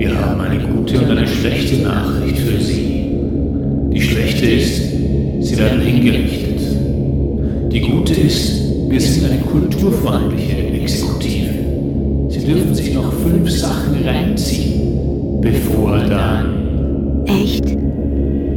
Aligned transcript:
Wir 0.00 0.18
haben 0.18 0.40
eine 0.40 0.58
gute 0.58 0.98
und 0.98 1.10
eine 1.10 1.26
schlechte 1.26 1.82
Nachricht 1.82 2.38
für 2.38 2.58
Sie. 2.58 3.04
Die 3.92 4.00
schlechte 4.00 4.46
ist, 4.46 4.78
Sie 5.42 5.58
werden 5.58 5.82
hingerichtet. 5.82 6.58
Die 7.70 7.80
gute 7.80 8.14
ist, 8.14 8.62
wir 8.88 8.98
sind 8.98 9.30
eine 9.30 9.42
kulturfreundliche 9.42 10.56
Exekutive. 10.72 11.50
Sie 12.30 12.46
dürfen 12.46 12.74
sich 12.74 12.94
noch 12.94 13.12
fünf 13.12 13.50
Sachen 13.50 14.02
reinziehen, 14.02 15.38
bevor 15.42 15.98
dann. 15.98 17.26
Echt? 17.26 17.66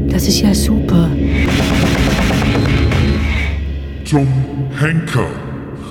Das 0.08 0.26
ist 0.26 0.40
ja 0.40 0.54
super. 0.54 1.10
Zum 4.06 4.28
Henker. 4.80 5.28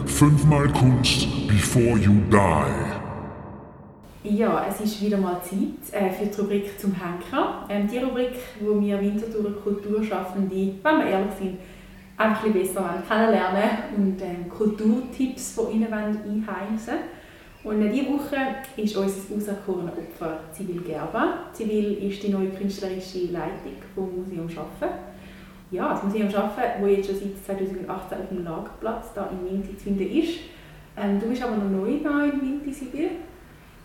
Fünfmal 0.06 0.68
Kunst 0.68 1.28
before 1.46 1.98
you 1.98 2.12
die. 2.30 2.91
Ja, 4.24 4.64
es 4.68 4.80
ist 4.80 5.02
wieder 5.02 5.18
mal 5.18 5.40
Zeit 5.42 6.00
äh, 6.00 6.08
für 6.08 6.26
die 6.26 6.40
Rubrik 6.40 6.78
zum 6.78 6.94
Henker. 6.94 7.66
Ähm, 7.68 7.88
die 7.88 7.98
Rubrik, 7.98 8.34
wo 8.60 8.80
wir 8.80 9.00
Winterthur 9.00 9.50
Kulturschaffende, 9.60 10.74
wenn 10.80 10.98
wir 10.98 11.06
ehrlich 11.06 11.32
sind, 11.36 11.58
einfach 12.16 12.44
ein 12.44 12.52
bisschen 12.52 12.74
besser 12.74 13.02
kennenlernen 13.08 13.70
und 13.96 14.22
ähm, 14.22 14.48
Kulturtipps 14.48 15.54
von 15.54 15.72
ihnen 15.72 15.92
einheimsen 15.92 16.98
Und 17.64 17.82
äh, 17.84 17.90
diese 17.90 18.10
Woche 18.10 18.36
ist 18.76 18.96
unser 18.96 19.36
auserkorenes 19.36 19.94
Opfer 19.98 20.38
Zivil 20.52 20.82
Gerber. 20.82 21.38
Zivil 21.52 21.94
ist 22.08 22.22
die 22.22 22.28
neue 22.28 22.50
künstlerische 22.50 23.26
Leitung 23.32 23.74
vom 23.92 24.08
Museum 24.14 24.48
Schaffen. 24.48 24.88
Ja, 25.72 25.94
das 25.94 26.04
Museum 26.04 26.30
Schaffen, 26.30 26.62
das 26.80 26.90
jetzt 26.90 27.08
schon 27.08 27.18
seit 27.18 27.58
2018 27.58 28.18
auf 28.18 28.28
dem 28.30 28.44
Lagerplatz 28.44 29.14
da 29.16 29.28
in 29.32 29.50
Winti 29.50 29.76
zu 29.76 29.82
finden 29.82 30.08
ist. 30.08 30.38
Ähm, 30.96 31.18
du 31.18 31.26
bist 31.26 31.42
aber 31.42 31.56
noch 31.56 31.68
neu 31.68 31.98
da 32.04 32.22
in 32.22 32.40
Winti, 32.40 32.72
Sibyl. 32.72 33.10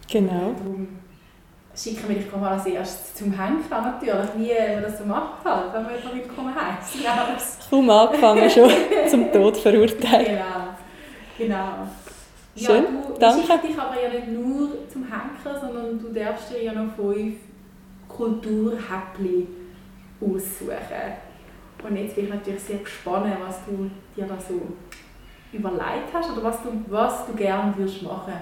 Genau. 0.10 0.54
Darum 0.58 0.88
schicken 1.76 2.08
wir 2.08 2.16
dich 2.16 2.32
mal 2.32 2.54
als 2.54 2.66
erstes 2.66 3.16
zum 3.16 3.32
Henker 3.32 3.82
natürlich, 3.82 4.30
wie 4.38 4.74
man 4.74 4.84
das 4.84 4.98
so 4.98 5.06
macht, 5.06 5.46
halt, 5.46 5.74
wenn 5.74 5.84
man 5.84 5.96
jemanden 5.96 6.20
willkommen 6.20 6.54
heisst. 6.56 7.70
Kaum 7.70 7.90
angefangen 7.90 8.50
schon, 8.50 8.70
zum 9.10 9.32
Tod 9.32 9.58
verurteilt. 9.58 10.28
Genau, 10.28 10.68
genau. 11.38 11.88
Schön, 12.56 12.84
ja, 12.84 13.02
du 13.08 13.20
danke. 13.20 13.46
schickst 13.46 13.64
dich 13.66 13.80
aber 13.80 14.02
ja 14.02 14.10
nicht 14.10 14.30
nur 14.30 14.90
zum 14.92 15.04
Henker, 15.04 15.60
sondern 15.60 16.00
du 16.00 16.10
darfst 16.10 16.52
dir 16.52 16.64
ja 16.64 16.74
noch 16.74 16.96
fünf 16.96 17.36
Kulturhäppchen 18.08 19.48
aussuchen. 20.20 21.28
Und 21.84 21.96
jetzt 21.96 22.16
bin 22.16 22.26
ich 22.26 22.32
natürlich 22.32 22.64
sehr 22.64 22.80
gespannt, 22.80 23.28
was 23.46 23.60
du 23.66 23.92
dir 24.16 24.26
da 24.26 24.36
so 24.40 24.60
überlegt 25.54 26.12
hast 26.12 26.32
oder 26.32 26.44
was 26.44 26.64
du, 26.64 26.70
was 26.88 27.28
du 27.28 27.34
gerne 27.34 27.72
würdest 27.78 28.02
machen 28.02 28.34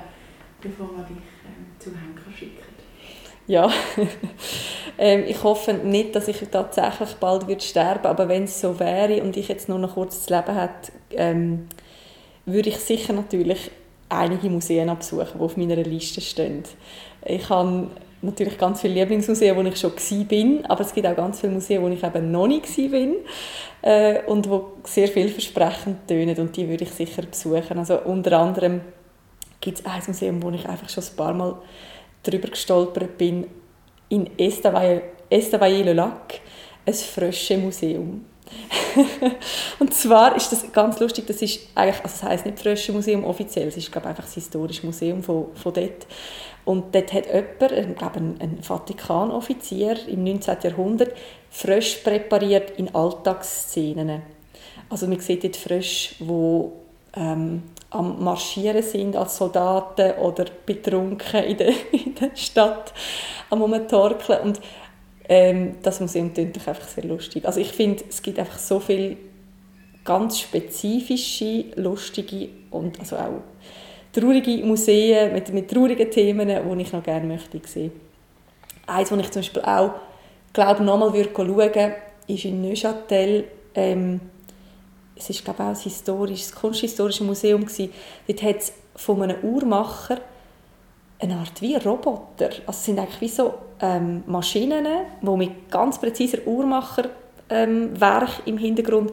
bevor 0.62 0.90
wir 0.96 1.04
dich 1.04 1.18
ähm, 1.46 1.66
zum 1.80 1.94
Henker 1.96 2.32
schicken. 2.38 2.64
Ja, 3.48 3.70
ähm, 4.98 5.24
ich 5.28 5.44
hoffe 5.44 5.74
nicht, 5.74 6.16
dass 6.16 6.28
ich 6.28 6.38
tatsächlich 6.52 7.16
bald 7.20 7.48
wird 7.48 7.62
sterben 7.62 8.08
aber 8.08 8.28
wenn 8.28 8.46
es 8.46 8.60
so 8.60 8.80
wäre 8.80 9.22
und 9.22 9.38
ich 9.38 9.48
jetzt 9.48 9.70
nur 9.70 9.78
noch 9.78 9.94
kurz 9.94 10.26
das 10.26 10.30
Leben 10.30 10.60
hätte, 10.60 10.92
ähm, 11.12 11.68
würde 12.46 12.70
ich 12.70 12.78
sicher 12.78 13.14
natürlich 13.14 13.72
einige 14.10 14.50
Museen 14.50 14.90
absuchen, 14.90 15.34
die 15.36 15.40
auf 15.40 15.58
meiner 15.58 15.76
Liste 15.76 16.22
stehen. 16.22 16.64
Ich 17.24 17.50
habe 17.50 17.90
natürlich 18.22 18.58
ganz 18.58 18.82
viele 18.82 18.96
Lieblingsmuseen, 18.96 19.56
wo 19.56 19.62
ich 19.62 19.78
schon 19.78 19.94
bin, 20.28 20.66
aber 20.66 20.82
es 20.82 20.94
gibt 20.94 21.08
auch 21.08 21.16
ganz 21.16 21.40
viele 21.40 21.54
Museen, 21.54 21.82
wo 21.82 21.88
ich 21.88 22.04
eben 22.04 22.32
noch 22.32 22.48
nicht 22.48 22.76
bin 22.76 23.16
äh, 23.82 24.24
und 24.26 24.50
wo 24.50 24.74
sehr 24.84 25.08
vielversprechend 25.08 26.08
tönen 26.08 26.38
und 26.38 26.56
die 26.58 26.68
würde 26.68 26.84
ich 26.84 26.92
sicher 26.92 27.24
besuchen. 27.24 27.78
Also 27.78 28.02
unter 28.02 28.40
anderem 28.40 28.82
gibt 29.66 29.80
es 29.80 29.86
ein 29.86 30.02
Museum, 30.08 30.42
wo 30.44 30.52
ich 30.52 30.70
einfach 30.70 30.88
schon 30.88 31.04
ein 31.04 31.16
paar 31.18 31.34
Mal 31.34 31.58
drüber 32.24 32.48
gestolpert 32.50 33.18
bin, 33.18 33.48
in 34.10 34.30
Estavayer-le-Lac, 34.38 36.40
ein 36.86 36.94
Frösche-Museum. 36.94 38.26
und 39.80 39.92
zwar 39.92 40.36
ist 40.36 40.52
das 40.52 40.72
ganz 40.72 41.00
lustig, 41.00 41.26
das 41.26 41.42
ist 41.42 41.62
eigentlich, 41.74 42.04
also 42.04 42.16
das 42.20 42.24
heisst 42.24 42.46
nicht 42.46 42.60
Frösche 42.60 42.92
Museum 42.92 43.26
offiziell, 43.26 43.68
es 43.68 43.78
ist 43.78 43.92
glaube 43.92 44.08
einfach 44.08 44.26
das 44.26 44.36
historische 44.36 44.86
Museum 44.86 45.24
von, 45.24 45.48
von 45.56 45.74
dort. 45.74 46.06
Und 46.64 46.94
dort 46.94 47.12
hat 47.12 47.26
jemand, 47.26 47.98
glaube 47.98 48.18
ein, 48.18 48.40
ein 48.40 48.62
Vatikanoffizier 48.62 49.98
im 50.08 50.24
19. 50.24 50.58
Jahrhundert, 50.62 51.18
Frösche 51.50 52.04
präpariert 52.04 52.78
in 52.78 52.94
Alltagsszenen. 52.94 54.22
Also 54.90 55.08
man 55.08 55.20
sieht 55.20 55.44
dort 55.44 55.56
Frösche, 55.56 56.14
die 56.20 56.70
am 57.96 58.24
Marschieren 58.24 58.84
sind 58.84 59.16
als 59.16 59.38
Soldaten 59.38 60.20
oder 60.20 60.46
betrunken 60.66 61.44
in 61.44 61.58
der, 61.58 61.70
in 61.92 62.16
der 62.16 62.36
Stadt 62.36 62.94
am 63.50 63.62
Rumtorkeln. 63.62 64.42
Und 64.42 64.62
ähm, 65.28 65.76
das 65.82 66.00
Museum 66.00 66.34
klingt 66.34 66.56
einfach 66.68 66.88
sehr 66.88 67.06
lustig. 67.06 67.46
Also 67.46 67.60
ich 67.60 67.72
finde, 67.72 68.04
es 68.10 68.22
gibt 68.22 68.38
einfach 68.38 68.60
so 68.60 68.80
viele 68.80 69.18
ganz 70.04 70.40
spezifische, 70.40 71.66
lustige 71.76 72.50
und 72.70 73.00
also 73.00 73.16
auch 73.16 73.42
traurige 74.14 74.64
Museen 74.64 75.34
mit, 75.34 75.52
mit 75.52 75.70
traurigen 75.70 76.12
Themen, 76.12 76.48
die 76.48 76.82
ich 76.82 76.94
noch 76.94 77.04
gerne 77.04 77.26
möchte 77.26 77.60
sehen. 77.66 77.92
Eins, 78.88 79.12
was 79.12 79.20
ich 79.20 79.32
zum 79.32 79.42
Beispiel 79.42 79.62
auch 79.64 79.92
glaube, 80.54 80.84
nochmal 80.84 81.12
schauen 81.12 81.56
würde, 81.56 81.96
ist 82.28 82.46
in 82.46 82.62
Neuchâtel 82.62 83.46
ähm, 83.74 84.20
es 85.16 85.30
ist 85.30 85.44
glaube 85.44 85.64
ich, 85.64 85.66
auch 85.66 85.70
ein 85.70 85.76
historisches, 85.76 86.54
kunsthistorisches 86.54 87.26
Museum 87.26 87.66
gewesen. 87.66 87.92
Dort 88.28 88.44
hat 88.44 88.58
es 88.58 88.74
von 88.96 89.22
einem 89.22 89.38
Uhrmacher 89.44 90.20
eine 91.20 91.38
Art 91.38 91.62
wie 91.62 91.76
Roboter. 91.76 92.50
Also 92.66 92.72
es 92.72 92.86
sind 92.86 93.00
eigentlich 93.00 93.22
wie 93.22 93.30
so 93.30 93.54
ähm, 93.82 94.24
Maschinen, 94.28 94.86
die 95.22 95.30
mit 95.30 95.72
ganz 95.72 96.00
präziser 96.00 96.46
Uhrmacherwerk 96.46 97.10
ähm, 97.50 97.94
im 98.46 98.58
Hintergrund 98.58 99.12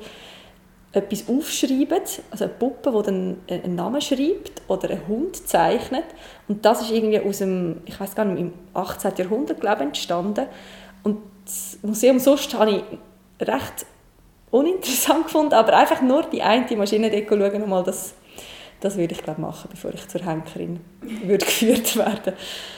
etwas 0.95 1.27
aufschreiben, 1.27 2.03
also 2.31 2.45
eine 2.45 2.53
Puppe, 2.53 2.93
die 2.93 3.03
dann 3.03 3.37
einen 3.49 3.75
Namen 3.77 4.01
schreibt 4.03 4.61
oder 4.69 4.91
einen 4.91 5.09
Hund 5.09 5.37
zeichnet. 5.49 6.05
Und 6.49 6.65
das 6.65 6.83
ist 6.83 6.91
irgendwie 6.91 7.21
aus 7.21 7.39
dem, 7.39 7.81
ich 7.87 7.99
weiß 7.99 8.15
gar 8.15 8.27
nicht, 8.27 8.41
im 8.41 8.53
18. 8.75 9.13
Jahrhundert 9.17 9.61
glaube 9.61 9.83
ich, 9.83 9.87
entstanden. 9.87 10.47
Und 11.03 11.19
das 11.47 11.79
Museum 11.83 12.19
sonst 12.19 12.53
habe 12.55 12.71
ich 12.71 13.49
recht 13.49 13.87
uninteressant 14.53 15.25
gefunden, 15.25 15.55
aber 15.55 15.77
einfach 15.77 16.01
nur 16.03 16.23
die 16.25 16.43
eine 16.43 16.77
Maschine 16.77 17.11
schauen, 17.27 17.69
mal 17.69 17.83
das, 17.83 18.15
das 18.81 18.97
würde 18.97 19.15
ich 19.15 19.23
glaube 19.23 19.41
machen, 19.41 19.69
bevor 19.71 19.93
ich 19.93 20.07
zur 20.07 20.25
Henkerin 20.25 20.79
würde 21.25 21.45
geführt 21.45 21.97
werden. 21.97 22.35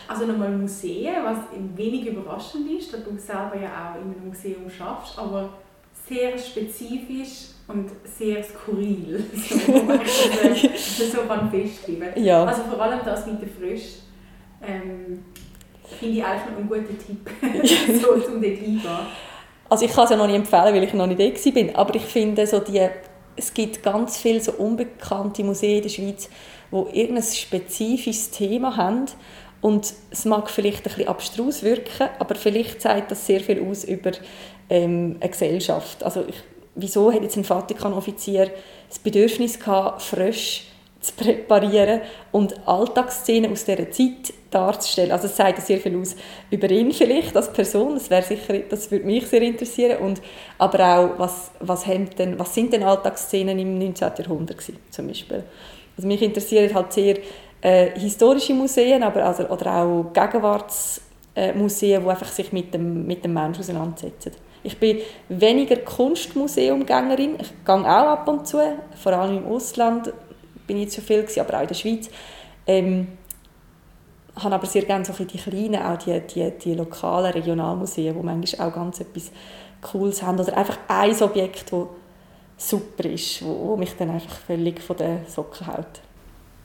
Also 0.08 0.24
nochmal 0.24 0.50
Museen, 0.50 1.12
was 1.24 1.38
wenig 1.76 2.06
überraschend 2.06 2.70
ist, 2.70 2.94
da 2.94 2.98
du 2.98 3.18
selber 3.18 3.56
ja 3.60 3.92
auch 3.92 4.00
in 4.00 4.14
einem 4.14 4.28
Museum 4.28 4.70
schaffst, 4.70 5.18
aber 5.18 5.50
sehr 6.08 6.38
spezifisch 6.38 7.48
und 7.66 7.90
sehr 8.04 8.44
skurril, 8.44 9.24
so, 9.34 9.72
man 9.82 10.00
so 10.76 11.18
kann 11.26 11.50
festschreiben. 11.50 12.22
Ja. 12.22 12.44
Also 12.44 12.62
vor 12.64 12.80
allem 12.80 13.00
das 13.04 13.26
mit 13.26 13.40
der 13.40 13.48
Frisch 13.48 13.96
ähm, 14.62 15.24
finde 15.98 16.18
ich 16.18 16.24
eigentlich 16.24 16.56
einen 16.56 16.68
guten 16.68 16.98
Tipp, 16.98 18.00
so, 18.00 18.12
um 18.12 18.40
dort 18.40 18.44
hingehen. 18.44 18.80
Also 19.68 19.84
ich 19.84 19.92
kann 19.92 20.04
es 20.04 20.10
ja 20.10 20.16
noch 20.16 20.26
nicht 20.26 20.36
empfehlen, 20.36 20.74
weil 20.74 20.84
ich 20.84 20.92
noch 20.92 21.06
nicht 21.06 21.20
da 21.20 21.50
bin, 21.50 21.74
aber 21.74 21.94
ich 21.94 22.02
finde, 22.02 22.46
so 22.46 22.58
die, 22.60 22.86
es 23.36 23.54
gibt 23.54 23.82
ganz 23.82 24.16
viele 24.18 24.40
so 24.40 24.52
unbekannte 24.52 25.42
Museen 25.42 25.76
in 25.76 25.82
der 25.82 25.88
Schweiz, 25.88 26.28
die 26.70 27.00
irgendein 27.00 27.22
spezifisches 27.22 28.30
Thema 28.30 28.76
haben 28.76 29.06
und 29.60 29.94
es 30.10 30.24
mag 30.26 30.50
vielleicht 30.50 30.80
ein 30.80 30.82
bisschen 30.82 31.08
abstrus 31.08 31.62
wirken, 31.62 32.08
aber 32.18 32.34
vielleicht 32.34 32.82
zeigt 32.82 33.10
das 33.10 33.26
sehr 33.26 33.40
viel 33.40 33.66
aus 33.66 33.84
über 33.84 34.12
ähm, 34.68 35.16
eine 35.20 35.30
Gesellschaft. 35.30 36.04
Also 36.04 36.24
ich, 36.28 36.36
wieso 36.74 37.10
hat 37.10 37.22
jetzt 37.22 37.36
ein 37.36 37.44
Vatikanoffizier 37.44 38.50
das 38.88 38.98
Bedürfnis 38.98 39.58
gehabt, 39.58 40.02
Frösche 40.02 40.62
zu 41.04 41.12
präparieren 41.12 42.00
und 42.32 42.66
Alltagsszenen 42.66 43.52
aus 43.52 43.64
dieser 43.64 43.90
Zeit 43.90 44.32
darzustellen. 44.50 45.12
Also 45.12 45.26
es 45.26 45.36
sagt 45.36 45.60
sehr 45.60 45.78
viel 45.78 45.98
aus 46.00 46.16
über 46.50 46.70
ihn 46.70 46.92
vielleicht 46.92 47.36
als 47.36 47.52
Person, 47.52 47.94
das, 47.94 48.08
wäre 48.08 48.22
sicher, 48.22 48.58
das 48.70 48.90
würde 48.90 49.04
mich 49.04 49.26
sehr 49.26 49.42
interessieren, 49.42 49.98
und, 49.98 50.22
aber 50.56 50.98
auch, 50.98 51.18
was, 51.18 51.50
was, 51.60 51.84
denn, 52.18 52.38
was 52.38 52.54
sind 52.54 52.72
denn 52.72 52.82
Alltagsszenen 52.82 53.58
im 53.58 53.78
19. 53.78 54.12
Jahrhundert 54.18 54.58
gewesen, 54.58 54.78
zum 54.90 55.08
Beispiel. 55.08 55.44
Also 55.96 56.08
mich 56.08 56.22
interessieren 56.22 56.74
halt 56.74 56.92
sehr 56.92 57.18
äh, 57.60 57.98
historische 57.98 58.54
Museen, 58.54 59.02
aber 59.02 59.26
also, 59.26 59.46
oder 59.48 59.76
auch 59.76 60.12
Gegenwartsmuseen, 60.12 62.00
äh, 62.00 62.00
die 62.00 62.08
einfach 62.08 62.28
sich 62.28 62.52
mit 62.52 62.72
dem, 62.72 63.06
mit 63.06 63.24
dem 63.24 63.34
Menschen 63.34 63.60
auseinandersetzen. 63.60 64.32
Ich 64.66 64.78
bin 64.78 65.00
weniger 65.28 65.76
Kunstmuseumgängerin, 65.76 67.34
ich 67.38 67.52
gehe 67.66 67.74
auch 67.74 67.84
ab 67.84 68.26
und 68.28 68.48
zu, 68.48 68.58
vor 68.94 69.12
allem 69.12 69.38
im 69.38 69.46
Ausland 69.46 70.10
bin 70.66 70.76
ich 70.76 70.86
nicht 70.86 70.92
so 70.92 71.02
viel 71.02 71.22
gewesen, 71.22 71.40
aber 71.40 71.58
auch 71.58 71.62
in 71.62 71.68
der 71.68 71.74
Schweiz. 71.74 72.10
Ähm, 72.66 73.08
habe 74.36 74.54
aber 74.54 74.66
sehr 74.66 74.82
gerne 74.82 75.04
so 75.04 75.12
die 75.12 75.38
kleinen, 75.38 75.82
auch 75.82 75.98
die, 75.98 76.20
die, 76.20 76.50
die 76.50 76.74
lokalen 76.74 77.32
Regionalmuseen, 77.32 78.14
die 78.16 78.22
manchmal 78.22 78.68
auch 78.68 78.74
ganz 78.74 79.00
etwas 79.00 79.30
Cooles 79.80 80.22
haben. 80.22 80.40
Oder 80.40 80.56
einfach 80.56 80.78
ein 80.88 81.22
Objekt, 81.22 81.72
das 81.72 81.86
super 82.56 83.08
ist, 83.08 83.44
wo, 83.44 83.68
wo 83.68 83.76
mich 83.76 83.94
dann 83.96 84.10
einfach 84.10 84.36
völlig 84.36 84.80
von 84.80 84.96
den 84.96 85.26
Socken 85.26 85.66
hält. 85.66 86.00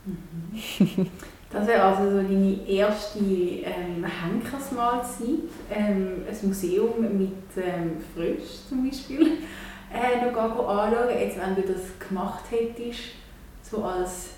Mhm. 0.06 1.08
Das 1.52 1.66
wäre 1.66 1.82
also 1.82 2.12
so 2.12 2.18
deine 2.18 2.58
erste 2.68 3.20
ähm, 3.20 4.06
Henkersmahlzeit, 4.06 5.50
ähm, 5.72 6.24
ein 6.30 6.48
Museum 6.48 7.02
mit 7.18 7.32
ähm, 7.58 7.98
Frösch 8.14 8.68
zum 8.68 8.88
Beispiel, 8.88 9.32
äh, 9.92 10.32
noch 10.32 10.38
anschauen. 10.38 11.10
Jetzt, 11.20 11.38
wenn 11.40 11.56
du 11.56 11.64
das 11.64 12.08
gemacht 12.08 12.44
hättest, 12.52 13.00
so 13.70 13.84
als, 13.84 14.30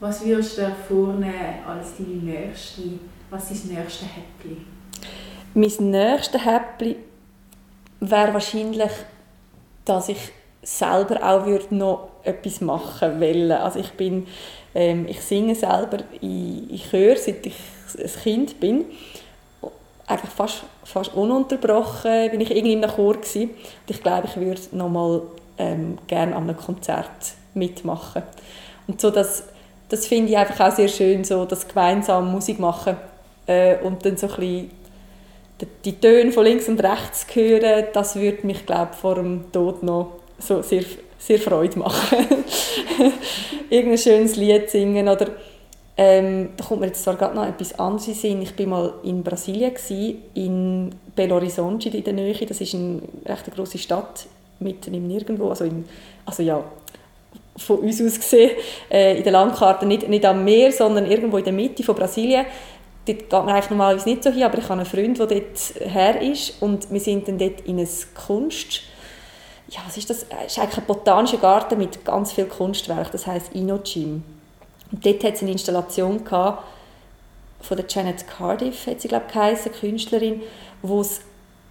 was 0.00 0.24
würdest 0.24 0.58
du 0.58 0.62
dir 0.62 0.76
vornehmen 0.88 1.64
als 1.66 1.96
deine 1.96 2.16
nächste, 2.16 2.82
was 3.30 3.50
ist 3.50 3.64
das 3.64 3.72
nächste 3.72 4.06
Häppchen? 4.06 4.66
Mein 5.54 5.90
nächstes 5.90 6.44
Häppchen 6.44 6.96
wäre 8.00 8.32
wahrscheinlich, 8.32 8.90
dass 9.84 10.08
ich 10.08 10.32
selber 10.62 11.22
auch 11.22 11.46
würde 11.46 11.74
noch 11.74 12.08
etwas 12.24 12.60
machen 12.60 13.20
wollen. 13.20 13.52
Also 13.52 13.78
ich 13.78 13.92
bin, 13.92 14.26
ähm, 14.74 15.06
ich 15.08 15.20
singe 15.20 15.54
selber 15.54 15.98
in, 16.20 16.68
in 16.70 16.78
seit 17.16 17.46
ich 17.46 17.56
ein 17.96 18.22
Kind 18.22 18.60
bin. 18.60 18.84
Einfach 20.06 20.30
fast, 20.30 20.64
fast 20.84 21.14
ununterbrochen 21.14 22.30
bin 22.30 22.40
ich 22.40 22.50
irgendwie 22.50 22.72
in 22.72 22.84
einem 22.84 22.94
Chor 22.94 23.14
gewesen. 23.14 23.50
Und 23.50 23.90
ich 23.90 24.02
glaube, 24.02 24.26
ich 24.26 24.36
würde 24.36 24.60
noch 24.72 24.88
mal 24.88 25.22
ähm, 25.58 25.98
gerne 26.06 26.34
an 26.34 26.44
einem 26.44 26.56
Konzert 26.56 27.34
mitmachen. 27.54 28.22
Und 28.88 29.00
so 29.00 29.10
das, 29.10 29.44
das 29.88 30.06
finde 30.06 30.32
ich 30.32 30.38
einfach 30.38 30.68
auch 30.68 30.74
sehr 30.74 30.88
schön, 30.88 31.22
so 31.22 31.44
das 31.44 31.68
gemeinsam 31.68 32.32
Musik 32.32 32.58
machen 32.58 32.96
äh, 33.46 33.76
und 33.78 34.04
dann 34.04 34.16
so 34.16 34.26
ein 34.26 34.36
bisschen 34.36 34.70
die 35.84 35.98
Töne 35.98 36.32
von 36.32 36.44
links 36.44 36.68
und 36.68 36.82
rechts 36.82 37.26
hören, 37.32 37.86
das 37.92 38.16
würde 38.16 38.46
mich 38.46 38.64
glaube 38.64 38.92
vor 38.94 39.16
dem 39.16 39.50
Tod 39.52 39.82
noch 39.82 40.18
so 40.38 40.62
sehr, 40.62 40.84
sehr 41.18 41.38
Freude 41.38 41.80
machen. 41.80 42.18
Irgendein 43.70 43.98
schönes 43.98 44.36
Lied 44.36 44.70
singen 44.70 45.08
oder 45.08 45.26
ähm, 45.96 46.50
da 46.56 46.64
kommt 46.64 46.80
mir 46.80 46.86
jetzt 46.86 47.02
zwar 47.02 47.16
gerade 47.16 47.34
noch 47.34 47.44
etwas 47.44 47.76
anderes 47.76 48.22
in 48.22 48.40
Ich 48.42 48.56
war 48.56 48.66
mal 48.66 48.94
in 49.02 49.24
Brasilien, 49.24 49.74
gewesen, 49.74 50.22
in 50.34 50.94
Belo 51.16 51.34
Horizonte 51.34 51.88
in 51.88 52.04
der 52.04 52.12
Nähe. 52.12 52.46
Das 52.46 52.60
ist 52.60 52.72
eine 52.74 53.02
recht 53.26 53.52
große 53.52 53.78
Stadt, 53.78 54.26
mitten 54.60 54.94
im 54.94 55.08
Nirgendwo. 55.08 55.48
Also, 55.48 55.64
in, 55.64 55.84
also 56.24 56.44
ja, 56.44 56.62
von 57.58 57.80
uns 57.80 58.00
aus 58.00 58.16
gesehen, 58.16 58.52
äh, 58.90 59.18
in 59.18 59.22
der 59.24 59.32
Landkarte 59.32 59.84
nicht, 59.84 60.08
nicht 60.08 60.24
am 60.24 60.44
Meer, 60.44 60.72
sondern 60.72 61.06
irgendwo 61.06 61.38
in 61.38 61.44
der 61.44 61.52
Mitte 61.52 61.82
von 61.82 61.94
Brasilien. 61.94 62.46
Dort 63.04 63.18
geht 63.18 63.32
man 63.32 63.48
eigentlich 63.48 63.70
normalerweise 63.70 64.08
nicht 64.08 64.22
so 64.22 64.30
hin, 64.30 64.42
aber 64.44 64.58
ich 64.58 64.64
habe 64.64 64.74
einen 64.74 64.86
Freund, 64.86 65.18
der 65.18 65.26
dort 65.26 65.74
her 65.80 66.20
ist 66.22 66.60
und 66.62 66.90
wir 66.90 67.00
sind 67.00 67.26
dann 67.26 67.38
dort 67.38 67.62
in 67.62 67.78
ein 67.78 67.88
Kunst 68.14 68.82
ja, 69.70 69.80
was 69.86 69.96
ist 69.96 70.08
das? 70.08 70.24
Es 70.44 70.52
ist 70.52 70.58
eigentlich 70.58 70.78
ein 70.78 70.86
botanischer 70.86 71.36
Garten 71.36 71.78
mit 71.78 72.04
ganz 72.04 72.32
viel 72.32 72.46
Kunstwerk, 72.46 73.10
das 73.12 73.26
heißt 73.26 73.54
Inogym. 73.54 74.22
Und 74.90 75.04
dort 75.04 75.24
hat 75.24 75.34
es 75.34 75.42
eine 75.42 75.52
Installation 75.52 76.24
gehabt, 76.24 76.64
von 77.60 77.76
der 77.76 77.86
Janet 77.88 78.26
Cardiff, 78.26 78.86
hat 78.86 79.00
sie 79.00 79.08
glaube 79.08 79.26
ich 79.28 79.34
geheißen, 79.34 79.72
Künstlerin, 79.72 80.42
wo 80.80 81.00
es 81.00 81.20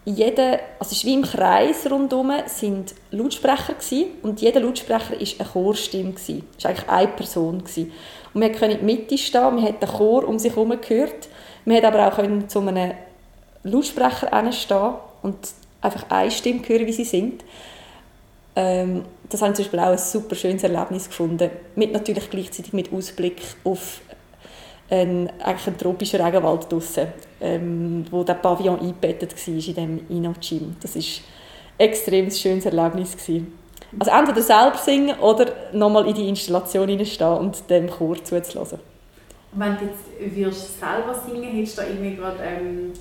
jeder, 0.07 0.59
also 0.79 0.93
es 0.93 1.03
wie 1.03 1.13
im 1.15 1.23
Kreis 1.23 1.89
rundherum, 1.91 2.31
sind 2.45 2.95
Lautsprecher 3.11 3.73
gewesen, 3.73 4.05
und 4.23 4.39
jeder 4.39 4.61
Lautsprecher 4.61 5.11
war 5.11 5.17
eine 5.19 5.49
Chorstimme. 5.51 6.13
Es 6.15 6.29
war 6.63 6.71
eigentlich 6.71 6.89
eine 6.89 7.07
Person 7.09 7.59
gewesen. 7.59 7.91
Und 8.33 8.41
wir 8.41 8.51
konnten 8.51 8.71
in 8.71 8.77
der 8.77 8.83
Mitte 8.85 9.17
stehen, 9.17 9.57
wir 9.57 9.63
haben 9.63 9.79
den 9.79 9.89
Chor 9.89 10.27
um 10.27 10.39
sich 10.39 10.55
herum 10.55 10.69
gehört, 10.69 11.27
wir 11.65 11.81
konnten 11.81 11.97
aber 11.97 12.07
auch 12.07 12.47
zu 12.47 12.59
einem 12.59 12.93
Lautsprecher 13.63 14.51
stehen 14.53 14.93
und 15.23 15.37
einfach 15.81 16.09
eine 16.09 16.31
Stimme 16.31 16.61
hören, 16.65 16.87
wie 16.87 16.93
sie 16.93 17.03
sind. 17.03 17.43
Ähm, 18.55 19.03
das 19.29 19.41
habe 19.41 19.51
ich 19.51 19.57
zum 19.57 19.65
Beispiel 19.65 19.79
auch 19.79 19.91
ein 19.91 19.97
super 19.97 20.35
schönes 20.35 20.63
Erlebnis 20.63 21.09
gefunden. 21.09 21.49
Mit 21.75 21.91
natürlich 21.91 22.29
gleichzeitig 22.29 22.71
mit 22.71 22.93
Ausblick 22.93 23.41
auf 23.65 23.99
einen, 24.89 25.29
eigentlich 25.43 25.67
einen 25.67 25.77
tropischen 25.77 26.21
Regenwald 26.21 26.71
draussen, 26.71 27.07
ähm, 27.41 28.05
wo 28.09 28.23
der 28.23 28.35
Pavillon 28.35 28.79
eingebettet 28.79 29.33
war 29.33 29.53
in 29.53 29.59
diesem 29.59 29.99
Inno-Gym. 30.09 30.75
Das 30.81 30.95
war 30.95 31.01
ein 31.01 31.89
extrem 31.89 32.31
schönes 32.31 32.65
Erlebnis. 32.65 33.17
Gewesen. 33.17 33.57
Also 33.99 34.11
entweder 34.11 34.41
selber 34.41 34.77
singen 34.77 35.17
oder 35.19 35.45
nochmal 35.71 36.07
in 36.07 36.13
die 36.13 36.27
Installation 36.27 36.89
hineinstehen 36.89 37.37
und 37.37 37.69
dem 37.69 37.89
Chor 37.89 38.21
zuzulassen. 38.23 38.79
Wenn 39.53 39.77
du 39.77 39.85
jetzt 39.85 40.35
würdest 40.35 40.79
selber 40.79 41.15
singen, 41.15 41.43
hättest 41.43 41.77
du 41.77 41.81
da 41.81 41.87
irgendwie 41.87 42.15
gerade 42.15 42.37
ähm, 42.43 42.93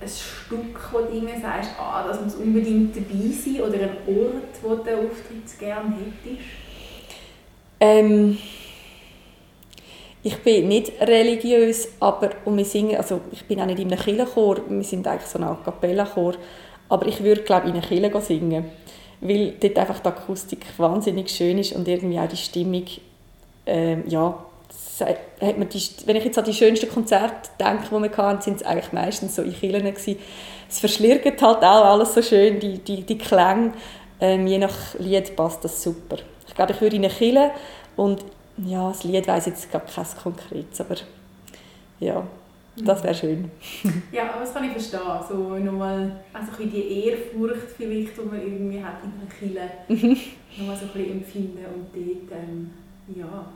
ein 0.00 0.08
Stück, 0.08 0.92
wo 0.92 0.98
du 0.98 1.14
irgendwie 1.14 1.40
sagst, 1.40 1.70
ah, 1.78 2.04
das 2.06 2.20
muss 2.20 2.34
unbedingt 2.34 2.96
dabei 2.96 3.30
sein 3.32 3.60
oder 3.62 3.74
ein 3.74 3.96
Ort, 4.06 4.62
wo 4.62 4.74
du 4.74 4.82
den 4.82 4.94
Auftritt 4.98 5.58
gerne 5.58 5.94
hättest? 5.94 6.42
Ähm, 7.80 8.38
ich 10.22 10.36
bin 10.42 10.68
nicht 10.68 11.00
religiös, 11.00 11.88
aber 12.00 12.30
und 12.44 12.56
wir 12.56 12.64
singen, 12.64 12.96
also 12.96 13.20
ich 13.30 13.44
bin 13.44 13.60
auch 13.60 13.66
nicht 13.66 13.78
in 13.78 13.92
einem 13.92 14.00
Kirchenchor, 14.00 14.58
wir 14.68 14.84
sind 14.84 15.06
eigentlich 15.06 15.28
so 15.28 15.38
ein 15.38 15.44
A 15.44 15.58
Cappella-Chor, 15.64 16.34
aber 16.88 17.06
ich 17.06 17.22
würde 17.22 17.42
glaube 17.42 17.68
in 17.68 17.74
einer 17.74 17.86
Kirche 17.86 18.20
singen, 18.20 18.64
weil 19.20 19.54
dort 19.60 19.78
einfach 19.78 20.00
die 20.00 20.08
Akustik 20.08 20.66
wahnsinnig 20.76 21.30
schön 21.30 21.58
ist 21.58 21.72
und 21.72 21.86
irgendwie 21.86 22.18
auch 22.18 22.28
die 22.28 22.36
Stimmung, 22.36 22.84
ähm, 23.66 24.04
ja, 24.08 24.44
hat 25.00 25.58
man 25.58 25.68
die, 25.68 25.82
wenn 26.06 26.16
ich 26.16 26.24
jetzt 26.24 26.38
an 26.38 26.44
die 26.44 26.54
schönsten 26.54 26.88
Konzerte 26.88 27.50
denke, 27.60 27.84
die 27.90 28.02
wir 28.02 28.16
hatten, 28.16 28.42
sind 28.42 28.56
es 28.56 28.66
eigentlich 28.66 28.92
meistens 28.92 29.36
so 29.36 29.42
in 29.42 29.54
Kirchen 29.54 29.84
gewesen. 29.84 30.16
Es 30.68 30.80
verschlirgt 30.80 31.40
halt 31.40 31.58
auch 31.58 31.84
alles 31.84 32.14
so 32.14 32.22
schön, 32.22 32.58
die, 32.58 32.78
die, 32.78 33.02
die 33.02 33.18
Klänge. 33.18 33.72
Ähm, 34.20 34.46
je 34.46 34.58
nach 34.58 34.94
Lied 34.98 35.36
passt 35.36 35.64
das 35.64 35.82
super. 35.82 36.16
Ich 36.46 36.54
glaube, 36.54 36.72
ich 36.72 36.80
würde 36.80 36.96
in 36.96 37.04
eine 37.04 37.14
Kirche 37.14 37.52
und 37.96 38.24
ja, 38.64 38.88
das 38.88 39.04
Lied 39.04 39.26
weiss 39.26 39.46
jetzt 39.46 39.70
gar 39.70 39.82
kein 39.82 40.04
konkretes, 40.22 40.80
aber 40.80 40.96
ja, 42.00 42.26
das 42.76 43.02
wäre 43.02 43.14
schön. 43.14 43.50
ja, 44.12 44.30
aber 44.30 44.40
das 44.40 44.54
kann 44.54 44.64
ich 44.64 44.72
verstehen. 44.72 45.00
So 45.28 45.58
nochmal, 45.58 46.20
also 46.32 46.52
die 46.64 47.06
Ehrfurcht 47.06 47.70
vielleicht, 47.76 48.16
die 48.16 48.22
man 48.22 48.40
irgendwie 48.40 48.82
hat 48.82 48.98
in 49.02 49.12
einer 49.20 49.30
mhm. 49.88 50.16
nochmal 50.58 50.76
so 50.76 50.84
ein 50.84 50.92
bisschen 50.92 51.12
empfinden 51.12 51.64
und 51.74 51.86
dort, 51.94 52.40
ähm, 52.40 52.70
ja, 53.16 53.46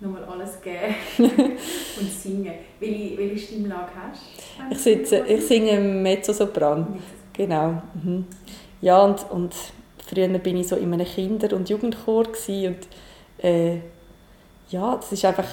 nochmal 0.00 0.24
alles 0.24 0.60
geben 0.60 0.94
und 2.00 2.12
singen. 2.12 2.54
Welche, 2.80 3.18
welche 3.18 3.38
Stimmlage 3.38 3.92
hast 3.94 4.22
du? 4.58 4.74
Ich, 4.74 4.78
sitze, 4.78 5.24
ich 5.26 5.46
singe 5.46 5.78
Mezzosopran. 5.78 6.98
Genau. 7.32 7.82
Mhm. 8.02 8.24
Ja, 8.80 9.02
und, 9.02 9.30
und 9.30 9.54
früher 10.04 10.28
war 10.28 10.46
ich 10.46 10.68
so 10.68 10.76
in 10.76 10.92
einem 10.92 11.06
Kinder- 11.06 11.54
und 11.54 11.68
Jugendchor 11.68 12.26
und 12.26 12.88
äh, 13.38 13.78
ja, 14.72 14.96
das 14.96 15.12
ist 15.12 15.24
einfach, 15.24 15.46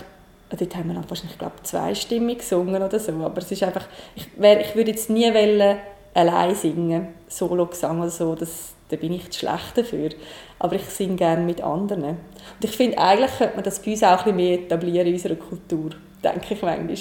dort 0.50 0.76
haben 0.76 0.88
wir 0.88 0.96
dann 0.96 1.10
wahrscheinlich, 1.10 1.38
glaube 1.38 1.56
zweistimmig 1.64 2.40
gesungen 2.40 2.82
oder 2.82 3.00
so, 3.00 3.12
aber 3.12 3.38
es 3.38 3.52
ist 3.52 3.64
einfach, 3.64 3.86
ich, 4.16 4.28
wär, 4.38 4.62
ich 4.62 4.76
würde 4.76 4.92
jetzt 4.92 5.10
nie 5.10 5.32
wollen, 5.34 5.78
allein 6.14 6.56
singen, 6.56 7.10
Solo-Gesang 7.28 8.00
oder 8.00 8.10
so, 8.10 8.36
das, 8.36 8.74
da 8.90 8.96
bin 8.96 9.14
ich 9.14 9.30
zu 9.30 9.40
schlecht 9.40 9.78
dafür. 9.78 10.10
Aber 10.58 10.76
ich 10.76 10.86
singe 10.86 11.16
gerne 11.16 11.44
mit 11.44 11.62
anderen. 11.62 12.04
Und 12.04 12.18
ich 12.64 12.72
finde, 12.72 12.98
eigentlich 12.98 13.38
könnte 13.38 13.56
man 13.56 13.64
das 13.64 13.80
bei 13.82 13.92
uns 13.92 14.04
auch 14.04 14.10
ein 14.10 14.18
bisschen 14.18 14.36
mehr 14.36 14.60
etablieren 14.60 15.08
in 15.08 15.14
unserer 15.14 15.36
Kultur, 15.36 15.92
denke 16.24 16.54
ich 16.54 16.62
manchmal. 16.62 16.98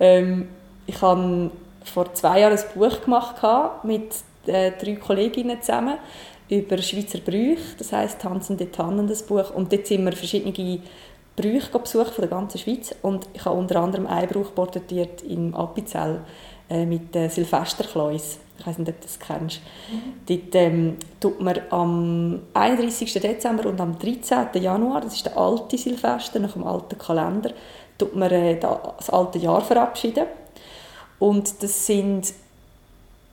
Ähm, 0.00 0.48
ich 0.86 1.00
habe 1.00 1.50
vor 1.84 2.12
zwei 2.14 2.40
Jahren 2.40 2.58
ein 2.58 2.64
Buch 2.74 3.02
gemacht 3.02 3.36
mit 3.84 4.12
äh, 4.46 4.72
drei 4.72 4.96
Kolleginnen 4.96 5.60
zusammen 5.62 5.98
über 6.50 6.76
Schweizer 6.78 7.20
Brüche, 7.20 7.76
das 7.78 7.92
heisst 7.92 8.20
«Tanzende 8.20 8.70
Tannen», 8.70 9.06
das 9.08 9.22
Buch. 9.22 9.54
Und 9.54 9.72
dort 9.72 9.86
sind 9.86 10.04
wir 10.04 10.12
verschiedene 10.12 10.52
Brüche 11.36 11.78
besucht 11.78 12.14
von 12.14 12.22
der 12.22 12.28
ganzen 12.28 12.58
Schweiz 12.58 12.94
und 13.02 13.26
ich 13.32 13.44
habe 13.44 13.58
unter 13.58 13.80
anderem 13.80 14.06
einen 14.06 14.28
Brauch 14.28 14.54
porträtiert 14.54 15.22
im 15.22 15.54
Appenzell 15.54 16.20
äh, 16.70 16.86
mit 16.86 17.14
äh, 17.16 17.28
Silvesterkleus. 17.28 18.38
Ich 18.58 18.66
weiß 18.66 18.78
nicht, 18.78 18.88
ob 18.88 19.00
du 19.00 19.06
das 19.06 19.18
kennst. 19.18 19.60
Mhm. 19.90 20.12
Dort 20.26 20.54
ähm, 20.54 20.96
tut 21.18 21.40
man 21.40 21.60
am 21.70 22.42
31. 22.54 23.12
Dezember 23.14 23.68
und 23.68 23.80
am 23.80 23.98
13. 23.98 24.62
Januar, 24.62 25.00
das 25.00 25.14
ist 25.14 25.26
der 25.26 25.36
alte 25.36 25.76
Silvester, 25.76 26.38
nach 26.38 26.52
dem 26.52 26.64
alten 26.64 26.96
Kalender, 26.96 27.50
tut 27.98 28.14
man 28.14 28.30
äh, 28.30 28.58
das 28.58 29.10
alte 29.10 29.38
Jahr 29.38 29.60
verabschieden. 29.60 30.26
Und 31.18 31.62
das 31.62 31.86
sind 31.86 32.32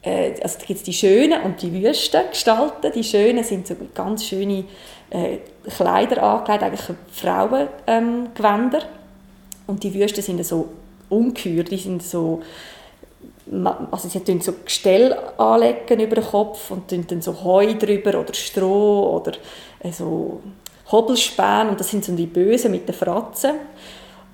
äh, 0.01 0.33
also 0.41 0.57
da 0.59 0.65
gibt 0.65 0.79
es 0.79 0.83
die 0.83 0.93
schönen 0.93 1.41
und 1.43 1.61
die 1.61 1.71
wüsten 1.71 2.21
Gestalten. 2.29 2.91
Die 2.93 3.03
schönen 3.03 3.43
sind 3.43 3.67
so 3.67 3.75
ganz 3.93 4.25
schöne 4.25 4.65
äh, 5.11 5.37
Kleider 5.69 6.23
angelegt, 6.23 6.63
eigentlich 6.63 6.97
Frauengewänder. 7.11 8.79
Ähm, 8.79 8.87
und 9.67 9.83
die 9.83 9.93
wüsten 9.93 10.23
sind 10.23 10.43
so 10.45 10.69
ungeheuer, 11.09 11.63
die 11.63 11.77
sind 11.77 12.03
so 12.03 12.41
also 13.91 14.07
sie 14.07 14.19
tun 14.21 14.39
so 14.39 14.53
Gestell 14.63 15.17
anlegen 15.37 15.99
über 15.99 16.15
den 16.15 16.23
Kopf 16.23 16.71
und 16.71 16.91
dann 16.91 17.21
so 17.21 17.43
Heu 17.43 17.73
drüber 17.73 18.19
oder 18.19 18.33
Stroh 18.33 19.17
oder 19.17 19.33
äh, 19.79 19.91
so 19.91 20.41
Hobelspäne 20.91 21.69
und 21.69 21.79
das 21.79 21.89
sind 21.89 22.05
so 22.05 22.13
die 22.13 22.27
Bösen 22.27 22.71
mit 22.71 22.87
den 22.87 22.95
Fratzen. 22.95 23.51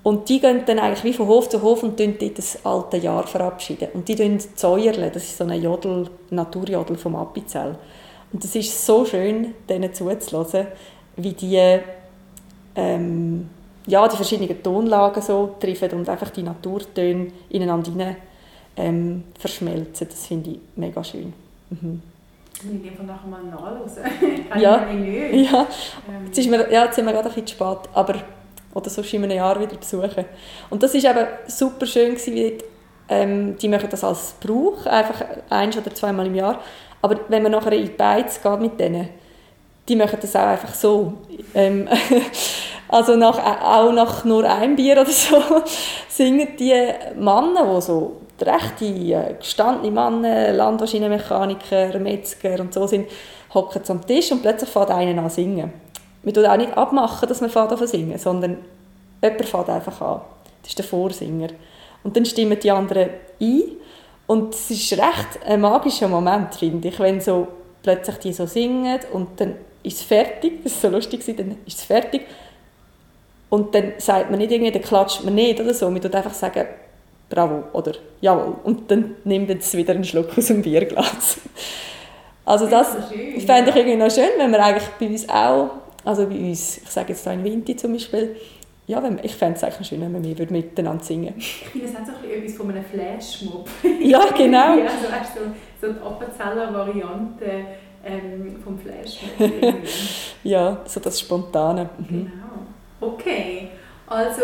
Und 0.04 0.30
die 0.30 0.40
gehen 0.40 0.64
dann 0.66 0.80
eigentlich 0.80 1.04
wie 1.04 1.14
von 1.14 1.28
Hof 1.28 1.50
zu 1.50 1.62
Hof 1.62 1.84
und 1.84 2.00
dort 2.00 2.38
das 2.38 2.66
alte 2.66 2.98
Jahr 2.98 3.28
verabschieden. 3.28 3.90
Und 3.94 4.08
die 4.08 4.16
tun 4.16 4.40
Zäuerle, 4.40 5.12
das 5.12 5.24
ist 5.24 5.38
so 5.38 5.44
ein 5.44 5.62
Jodel, 5.62 6.10
Naturjodel 6.30 6.96
vom 6.96 7.16
Appenzell. 7.16 7.76
Und 8.34 8.44
es 8.44 8.56
ist 8.56 8.86
so 8.86 9.06
schön, 9.06 9.54
denen 9.70 9.94
zuzulassen, 9.94 10.68
wie 11.16 11.34
die 11.34 11.80
ähm, 12.76 13.50
ja, 13.88 14.08
die 14.08 14.16
verschiedenen 14.18 14.62
Tonlagen 14.62 15.22
so 15.22 15.56
treffen 15.60 15.92
und 15.92 16.10
einfach 16.10 16.30
die 16.30 16.44
Naturtöne 16.44 17.28
ineinander 17.50 17.90
hinein, 17.90 18.18
ähm, 18.76 19.24
verschmelzen. 19.40 20.08
Das 20.10 20.28
finde 20.28 20.52
ich 20.52 20.60
mega 20.76 21.04
schön. 21.04 21.34
Mhm. 21.70 22.02
Ich 22.60 22.64
muss 22.66 22.92
einfach 22.92 23.04
nachher 23.06 23.28
mal 23.28 23.44
nachhören. 23.44 23.82
Kann 24.50 24.62
Ja. 24.62 24.88
ich 24.90 24.98
nicht. 24.98 25.52
Ja, 25.52 25.62
Ähm, 26.10 26.26
jetzt, 26.26 26.38
ist 26.38 26.50
mir, 26.50 26.72
ja, 26.72 26.86
jetzt 26.86 26.96
sind 26.96 27.06
wir 27.06 27.14
gerade 27.14 27.30
ein 27.30 27.34
bisschen 27.34 27.48
spät, 27.48 27.90
aber 27.94 28.16
oder 28.74 28.90
sonst 28.90 29.14
in 29.14 29.24
einem 29.24 29.38
Jahr 29.38 29.60
wieder 29.60 29.76
besuchen. 29.76 30.26
Und 30.70 30.84
das 30.84 30.94
war 30.94 31.12
eben 31.12 31.28
super 31.48 31.86
schön, 31.86 32.16
gewesen, 32.16 32.58
ähm, 33.10 33.58
die 33.58 33.70
machen 33.70 33.88
das 33.90 34.04
als 34.04 34.36
Brauch, 34.40 34.86
einfach 34.86 35.24
ein 35.50 35.70
oder 35.70 35.94
zweimal 35.96 36.28
im 36.28 36.36
Jahr. 36.36 36.60
Aber 37.02 37.18
wenn 37.28 37.44
man 37.44 37.52
nachher 37.52 37.74
in 37.74 37.86
die 37.86 37.92
Beiz 37.92 38.42
geht 38.42 38.60
mit 38.60 38.80
denen, 38.80 39.10
die 39.88 39.96
machen 39.96 40.18
das 40.22 40.36
auch 40.36 40.48
einfach 40.48 40.74
so. 40.74 41.14
Ähm, 41.54 41.88
also 42.90 43.16
nach, 43.16 43.38
auch 43.64 43.92
nach 43.92 44.26
nur 44.26 44.44
einem 44.44 44.76
Bier 44.76 45.02
oder 45.02 45.06
so 45.12 45.38
singen 46.10 46.50
die 46.60 46.74
Männer, 47.16 47.76
die 47.76 47.82
so 47.82 48.18
rechte, 48.42 48.86
äh, 48.86 49.36
gestandene 49.40 49.92
Männer, 49.92 50.54
Landmaschinenmechaniker, 50.54 52.00
Metzger 52.00 52.60
und 52.60 52.74
so 52.74 52.88
sind, 52.88 53.08
hocken 53.54 53.82
am 53.88 54.06
Tisch 54.06 54.32
und 54.32 54.42
plötzlich 54.42 54.70
fängt 54.70 54.92
einer 54.92 55.24
an 55.24 55.30
singen. 55.30 55.72
Wir 56.24 56.34
tun 56.34 56.46
auch 56.46 56.58
nicht 56.58 56.76
abmachen, 56.78 57.28
dass 57.30 57.42
man 57.42 57.50
fängt 57.50 57.72
an 57.72 57.88
singen, 57.88 58.18
sondern 58.18 58.58
jemand 59.22 59.46
fängt 59.46 59.70
einfach 59.70 60.02
an. 60.02 60.22
Das 60.62 60.70
ist 60.70 60.78
der 60.78 60.86
Vorsinger. 60.86 61.50
Und 62.04 62.16
dann 62.16 62.26
stimmen 62.26 62.60
die 62.60 62.72
anderen 62.72 63.10
ein. 63.40 63.62
Und 64.28 64.54
es 64.54 64.70
ist 64.70 64.92
recht 64.94 65.40
ein 65.46 65.62
magischer 65.62 66.08
Moment, 66.08 66.54
finde 66.56 66.90
ich, 66.90 67.00
wenn 67.00 67.22
so 67.22 67.48
plötzlich 67.82 68.18
die 68.18 68.34
so 68.34 68.46
singen 68.46 69.00
und 69.14 69.40
dann 69.40 69.56
ist 69.84 70.02
es 70.02 70.04
fertig. 70.04 70.64
Das 70.64 70.74
war 70.84 70.92
so 70.92 70.96
lustig, 70.98 71.24
dann 71.38 71.58
ist 71.66 71.80
es 71.80 71.84
fertig. 71.84 72.26
Und 73.50 73.74
dann 73.74 73.94
sagt 73.98 74.30
man 74.30 74.40
nicht 74.40 74.52
irgendwie, 74.52 74.72
dann 74.72 74.82
klatscht 74.82 75.24
man 75.24 75.36
nicht 75.36 75.60
oder 75.60 75.74
so. 75.74 75.90
Man 75.90 76.02
tut 76.02 76.14
einfach 76.14 76.34
sagen, 76.34 76.66
bravo 77.30 77.64
oder 77.74 77.94
jawohl. 78.20 78.56
Und 78.64 78.92
dann 78.92 79.16
nimmt 79.24 79.50
es 79.50 79.74
wieder 79.74 79.94
einen 79.94 80.04
Schluck 80.04 80.38
aus 80.38 80.48
dem 80.48 80.62
Bierglas. 80.62 81.38
Also 82.44 82.68
das 82.68 82.94
Das 82.96 83.10
schön, 83.10 83.42
fände 83.42 83.70
ich 83.72 83.76
irgendwie 83.76 83.98
noch 83.98 84.12
schön, 84.12 84.30
wenn 84.38 84.52
wir 84.52 84.64
eigentlich 84.64 84.88
bei 85.00 85.08
uns 85.08 85.28
auch, 85.28 85.70
also 86.04 86.26
bei 86.28 86.36
uns, 86.36 86.78
ich 86.78 86.90
sage 86.90 87.10
jetzt 87.10 87.24
hier 87.24 87.34
in 87.34 87.44
Winti 87.44 87.76
zum 87.76 87.94
Beispiel, 87.94 88.36
ja, 88.88 89.04
wenn, 89.04 89.20
ich 89.22 89.36
fände 89.36 89.58
es 89.58 89.64
eigentlich 89.64 89.88
schön, 89.88 90.00
wenn 90.02 90.14
wir 90.14 90.36
mehr 90.36 90.52
miteinander 90.52 91.04
singen 91.04 91.34
Ich 91.38 91.68
finde, 91.72 91.88
es 91.88 91.94
hat 91.94 92.08
so 92.08 92.14
ein 92.14 92.22
bisschen 92.22 92.44
etwas 92.44 92.56
von 92.56 92.72
einem 92.72 92.86
Flashmob. 92.86 93.70
Ja, 94.00 94.26
genau. 94.36 94.78
Ja, 94.78 94.86
also 94.86 95.12
weißt, 95.12 95.36
du, 95.36 95.42
so, 95.82 95.88
so 95.88 95.94
die 95.94 96.00
Appenzeller-Variante 96.06 97.46
ähm, 98.06 98.56
vom 98.64 98.80
Flashmob. 98.80 99.74
Ja, 100.44 100.82
so 100.86 101.02
das 101.02 101.20
Spontane. 101.20 101.90
Mhm. 101.98 102.08
Genau. 102.08 103.12
Okay, 103.14 103.70
also 104.08 104.44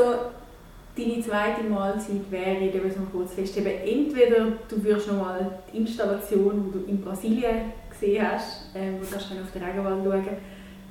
deine 0.96 1.22
zweite 1.22 1.64
Mahlzeit 1.64 2.30
wäre, 2.30 2.58
ich 2.58 2.74
will 2.74 2.86
es 2.90 2.98
noch 2.98 3.12
kurz 3.12 3.34
festheben, 3.34 3.72
entweder 3.86 4.48
du 4.68 4.84
würdest 4.84 5.08
noch 5.08 5.22
mal 5.24 5.60
die 5.72 5.78
Installation, 5.78 6.66
die 6.66 6.80
du 6.80 6.92
in 6.92 7.02
Brasilien 7.02 7.72
gesehen 7.90 8.30
hast, 8.30 8.66
ähm, 8.76 8.96
wo 9.00 9.06
du 9.06 9.16
auf 9.16 9.52
den 9.54 9.64
Regenwald 9.64 10.04
schauen, 10.04 10.38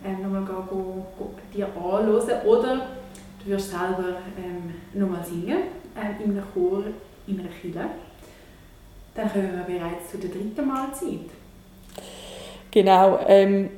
ähm, 0.05 0.23
nochmal 0.23 0.43
dir 1.55 1.67
anhören, 1.67 2.47
oder 2.47 2.87
du 3.45 3.51
würdest 3.51 3.71
selber 3.71 4.17
ähm, 4.37 4.75
nochmal 4.95 5.25
singen, 5.25 5.59
ähm, 5.97 6.25
in 6.25 6.31
einem 6.31 6.45
Chor, 6.53 6.85
in 7.27 7.41
einer 7.41 7.49
Kirche. 7.49 7.87
Dann 9.15 9.31
kommen 9.31 9.51
wir 9.67 9.79
bereits 9.79 10.11
zu 10.11 10.19
der 10.19 10.31
dritten 10.31 10.67
Mahlzeit. 10.67 11.31
Genau. 12.71 13.19
Ähm, 13.27 13.71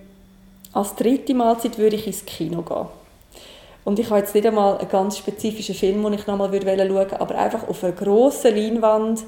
als 0.73 0.94
dritte 0.94 1.35
Mahlzeit 1.35 1.78
würde 1.78 1.97
ich 1.97 2.06
ins 2.06 2.25
Kino 2.25 2.62
gehen. 2.62 2.87
Und 3.85 3.99
ich 3.99 4.09
habe 4.09 4.21
jetzt 4.21 4.35
nicht 4.35 4.47
einmal 4.47 4.78
einen 4.78 4.88
ganz 4.88 5.18
spezifischen 5.18 5.75
Film, 5.75 6.02
den 6.02 6.14
ich 6.14 6.26
nochmal 6.26 6.49
schauen 6.49 6.88
würde, 6.90 7.21
aber 7.21 7.37
einfach 7.37 7.68
auf 7.68 7.85
einer 7.85 7.92
grossen 7.92 8.56
Leinwand, 8.56 9.25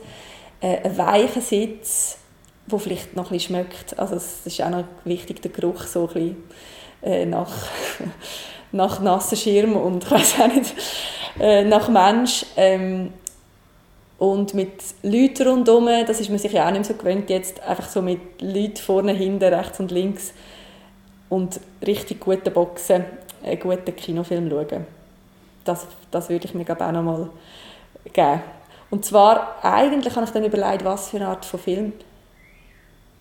äh, 0.61 0.79
einen 0.79 0.97
weichen 0.97 1.43
Sitz, 1.43 2.19
der 2.71 2.79
vielleicht 2.79 3.15
noch 3.15 3.31
ein 3.31 3.41
schmeckt. 3.41 3.99
Also 3.99 4.17
es 4.17 4.47
ist 4.47 4.63
auch 4.63 4.71
noch 4.71 4.85
wichtig, 5.05 5.43
der 5.43 5.51
Geruch 5.51 5.83
so 5.83 6.09
ein 6.09 6.15
bisschen 6.15 6.37
äh, 7.03 7.27
nach, 7.27 7.53
nach 8.77 9.01
nassen 9.01 9.37
Schirm 9.37 9.77
und 9.77 10.05
ich 10.05 10.11
weiß 10.11 10.41
auch 10.41 10.47
nicht, 10.49 10.75
äh, 11.41 11.65
nach 11.65 11.89
Mensch. 11.89 12.47
Ähm, 12.57 13.13
und 14.19 14.55
mit 14.55 14.83
Leuten 15.03 15.47
rundherum, 15.47 15.89
das 16.07 16.21
ist 16.21 16.31
man 16.31 16.39
sich 16.39 16.53
ja 16.53 16.67
auch 16.67 16.73
nicht 16.73 16.87
so 16.87 16.95
gewöhnt, 16.95 17.29
jetzt 17.29 17.61
einfach 17.63 17.89
so 17.89 18.01
mit 18.01 18.41
Leuten 18.41 18.77
vorne, 18.77 19.13
hinten, 19.13 19.53
rechts 19.53 19.79
und 19.79 19.91
links 19.91 20.33
und 21.29 21.61
richtig 21.87 22.21
guten 22.21 22.53
Boxen 22.53 23.05
einen 23.45 23.61
guten 23.61 23.95
Kinofilm 23.95 24.49
schauen. 24.49 24.87
Das, 25.65 25.87
das 26.11 26.31
würde 26.31 26.47
ich 26.47 26.55
mir 26.55 26.65
glaube 26.65 26.87
auch 26.87 26.93
noch 26.93 27.03
mal 27.03 27.29
geben. 28.13 28.41
Und 28.91 29.05
zwar, 29.05 29.63
eigentlich 29.63 30.15
habe 30.15 30.25
ich 30.25 30.33
dann 30.33 30.45
überlegt, 30.45 30.85
was 30.85 31.11
für 31.11 31.17
eine 31.17 31.29
Art 31.29 31.45
von 31.45 31.61
Film. 31.61 31.93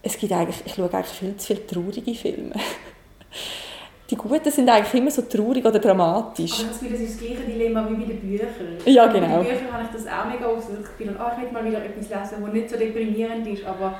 Es 0.02 0.18
gibt 0.18 0.32
eigentlich, 0.32 0.62
ich 0.66 0.76
schaue 0.76 0.94
eigentlich 0.94 1.08
viel 1.08 1.36
zu 1.38 1.48
viele 1.48 1.68
traurige 1.68 2.14
Filme. 2.14 2.54
Die 4.10 4.16
guten 4.16 4.52
sind 4.52 4.70
eigentlich 4.70 4.94
immer 4.94 5.10
so 5.10 5.24
traurig 5.24 5.66
oder 5.66 5.80
dramatisch. 5.80 6.60
Aber 6.60 6.70
das 6.70 7.00
ist 7.00 7.14
das 7.14 7.18
gleiche 7.18 7.42
Dilemma 7.44 7.88
wie 7.90 7.96
bei 7.96 8.14
den 8.14 8.20
Büchern. 8.20 8.78
Ja, 8.86 9.08
genau. 9.08 9.38
Bei 9.38 9.44
den 9.44 9.58
Büchern 9.58 9.74
habe 9.74 9.84
ich 9.86 10.04
das 10.04 10.06
auch 10.08 10.26
mega 10.32 10.48
oft, 10.48 10.70
dass 10.70 10.78
ich 10.78 10.86
das 10.86 10.98
Gefühl 10.98 11.18
habe, 11.18 11.20
ah, 11.20 11.32
ich 11.34 11.38
möchte 11.40 11.54
mal 11.54 11.66
wieder 11.66 11.84
etwas 11.84 12.10
lesen, 12.10 12.44
das 12.46 12.54
nicht 12.54 12.70
so 12.70 12.78
deprimierend 12.78 13.48
ist, 13.48 13.66
aber 13.66 13.96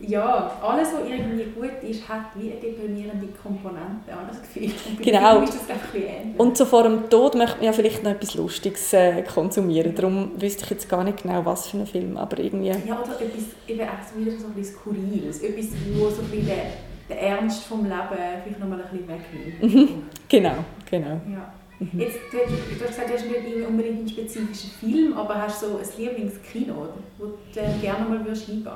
ja, 0.00 0.50
alles, 0.60 0.88
was 0.92 1.08
irgendwie 1.08 1.44
gut 1.44 1.88
ist, 1.88 2.08
hat 2.08 2.24
wie 2.34 2.50
eine 2.50 2.60
deprimierende 2.60 3.28
Komponente, 3.40 4.10
habe 4.10 4.26
das 4.28 4.42
Gefühl. 4.42 4.72
Und 4.88 5.00
Genau. 5.00 5.42
Ist 5.42 5.54
das 5.54 5.70
einfach 5.70 5.94
ähnlich. 5.94 6.38
Und 6.38 6.56
so 6.56 6.64
vor 6.64 6.82
dem 6.82 7.08
Tod 7.08 7.36
möchte 7.36 7.58
man 7.58 7.66
ja 7.66 7.72
vielleicht 7.72 8.02
noch 8.02 8.10
etwas 8.10 8.34
Lustiges 8.34 8.92
äh, 8.92 9.22
konsumieren. 9.22 9.94
Darum 9.94 10.32
wüsste 10.40 10.64
ich 10.64 10.70
jetzt 10.70 10.88
gar 10.88 11.04
nicht 11.04 11.22
genau, 11.22 11.44
was 11.44 11.68
für 11.68 11.78
ein 11.78 11.86
Film, 11.86 12.16
aber 12.16 12.38
irgendwie... 12.38 12.68
ja, 12.68 12.74
oder 13.00 13.20
etwas, 13.20 13.44
eben 13.68 13.80
auch 13.82 14.18
wieder 14.18 14.36
so 14.38 14.46
ein 14.48 14.54
bisschen 14.54 14.76
Skurriles, 14.76 15.40
etwas, 15.40 15.66
wo 15.94 16.10
so 16.10 16.22
ein 16.22 16.30
bisschen 16.30 16.58
den, 17.08 17.18
Ernst 17.18 17.64
vom 17.64 17.84
Leben 17.84 17.94
vielleicht 18.42 18.60
noch 18.60 18.68
mal 18.68 18.80
ein 18.80 18.98
bisschen 18.98 19.08
wegnimmt. 19.08 19.90
Genau, 20.28 20.54
genau. 20.90 21.20
Ja. 21.30 21.52
Jetzt, 21.92 22.16
du, 22.32 22.38
hast- 22.38 22.48
du 22.50 22.84
hast 22.84 22.88
gesagt, 22.88 23.10
du 23.10 23.14
hast 23.14 23.24
nicht 23.26 23.66
unbedingt 23.68 23.98
einen 23.98 24.08
spezifischen 24.08 24.70
Film, 24.80 25.12
aber 25.16 25.34
hast 25.42 25.60
so 25.60 25.76
ein 25.78 25.84
Lieblingskino, 25.98 26.88
wo 27.18 27.24
du 27.26 27.80
gerne 27.80 28.08
mal 28.08 28.24
würdest 28.24 28.46
hingehen 28.46 28.72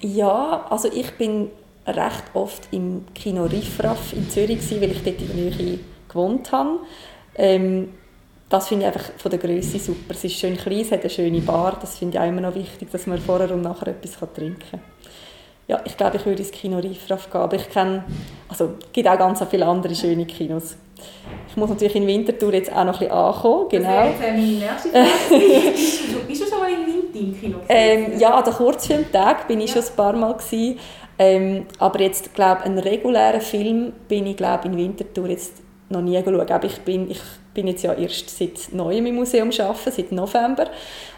Ja, 0.00 0.66
also 0.68 0.88
ich 0.92 1.10
bin 1.12 1.48
recht 1.86 2.24
oft 2.34 2.68
im 2.72 3.04
Kino 3.14 3.44
Riffraff 3.44 4.12
in 4.12 4.28
Zürich, 4.28 4.58
gewesen, 4.58 4.80
weil 4.80 4.90
ich 4.90 5.02
dort 5.02 5.20
in 5.20 5.26
der 5.28 5.36
Nähe 5.36 5.78
gewohnt 6.08 6.50
habe. 6.52 6.80
Ähm, 7.36 7.90
das 8.48 8.68
finde 8.68 8.86
ich 8.86 8.92
einfach 8.92 9.12
von 9.18 9.30
der 9.30 9.38
Größe 9.40 9.78
super. 9.78 10.10
Es 10.14 10.24
ist 10.24 10.34
schön 10.34 10.56
klein, 10.56 10.80
es 10.80 10.90
hat 10.90 11.00
eine 11.00 11.10
schöne 11.10 11.40
Bar. 11.40 11.78
Das 11.80 11.98
finde 11.98 12.16
ich 12.16 12.20
auch 12.22 12.28
immer 12.28 12.40
noch 12.40 12.54
wichtig, 12.54 12.90
dass 12.90 13.06
man 13.06 13.18
vorher 13.18 13.50
und 13.52 13.62
nachher 13.62 13.88
etwas 13.88 14.18
trinken 14.34 14.58
kann. 14.70 14.80
Ja, 15.68 15.80
ich 15.84 15.96
glaube, 15.96 16.16
ich 16.16 16.24
würde 16.24 16.42
ins 16.42 16.50
Kino 16.50 16.78
Riffraff 16.78 17.30
gehen, 17.30 17.40
aber 17.42 17.56
ich 17.56 17.68
kenne, 17.68 18.02
also 18.48 18.70
es 18.80 18.92
gibt 18.92 19.06
auch 19.06 19.18
ganz 19.18 19.44
viele 19.50 19.66
andere 19.66 19.94
schöne 19.94 20.24
Kinos. 20.24 20.76
Ich 21.46 21.56
muss 21.56 21.68
natürlich 21.68 21.94
in 21.94 22.06
Winterthur 22.06 22.54
jetzt 22.54 22.72
auch 22.72 22.84
noch 22.84 22.94
ein 22.94 23.08
bisschen 23.08 23.12
ankommen, 23.12 23.68
genau. 23.68 23.88
Das 23.88 24.18
wäre 24.18 24.18
jetzt 24.18 24.22
äh, 24.22 24.32
meine 24.32 24.46
nächste 24.46 24.88
Frage. 24.88 25.06
bist, 26.26 26.40
du, 26.40 26.46
schon 26.46 26.58
mal 26.58 26.70
in 26.70 26.86
Winti 26.86 27.18
im 27.18 27.38
Kino 27.38 27.58
gewesen? 27.58 27.68
Ähm, 27.68 28.18
ja, 28.18 28.34
an 28.34 28.44
den 28.44 28.54
Kurzfilmtag 28.54 29.46
bin 29.46 29.60
ich 29.60 29.70
schon 29.70 29.82
ein 29.82 29.96
paar 29.96 30.14
Mal 30.14 30.32
gewesen. 30.32 30.78
Ähm, 31.18 31.66
aber 31.78 32.00
jetzt 32.00 32.32
glaube 32.34 32.62
einen 32.62 32.78
regulären 32.78 33.40
Film 33.40 33.92
bin 34.08 34.26
ich 34.26 34.36
glaube 34.36 34.68
in 34.68 34.76
Winterthur 34.76 35.28
jetzt 35.28 35.62
noch 35.90 36.00
nie 36.00 36.22
geschaut. 36.22 36.50
Aber 36.50 36.66
ich 36.66 36.80
bin 36.80 37.10
ich 37.10 37.20
bin 37.58 37.66
jetzt 37.66 37.82
ja 37.82 37.92
erst 37.92 38.38
seit 38.38 38.72
neuem 38.72 39.06
im 39.06 39.16
Museum 39.16 39.50
arbeiten, 39.50 39.90
seit 39.90 40.12
November. 40.12 40.66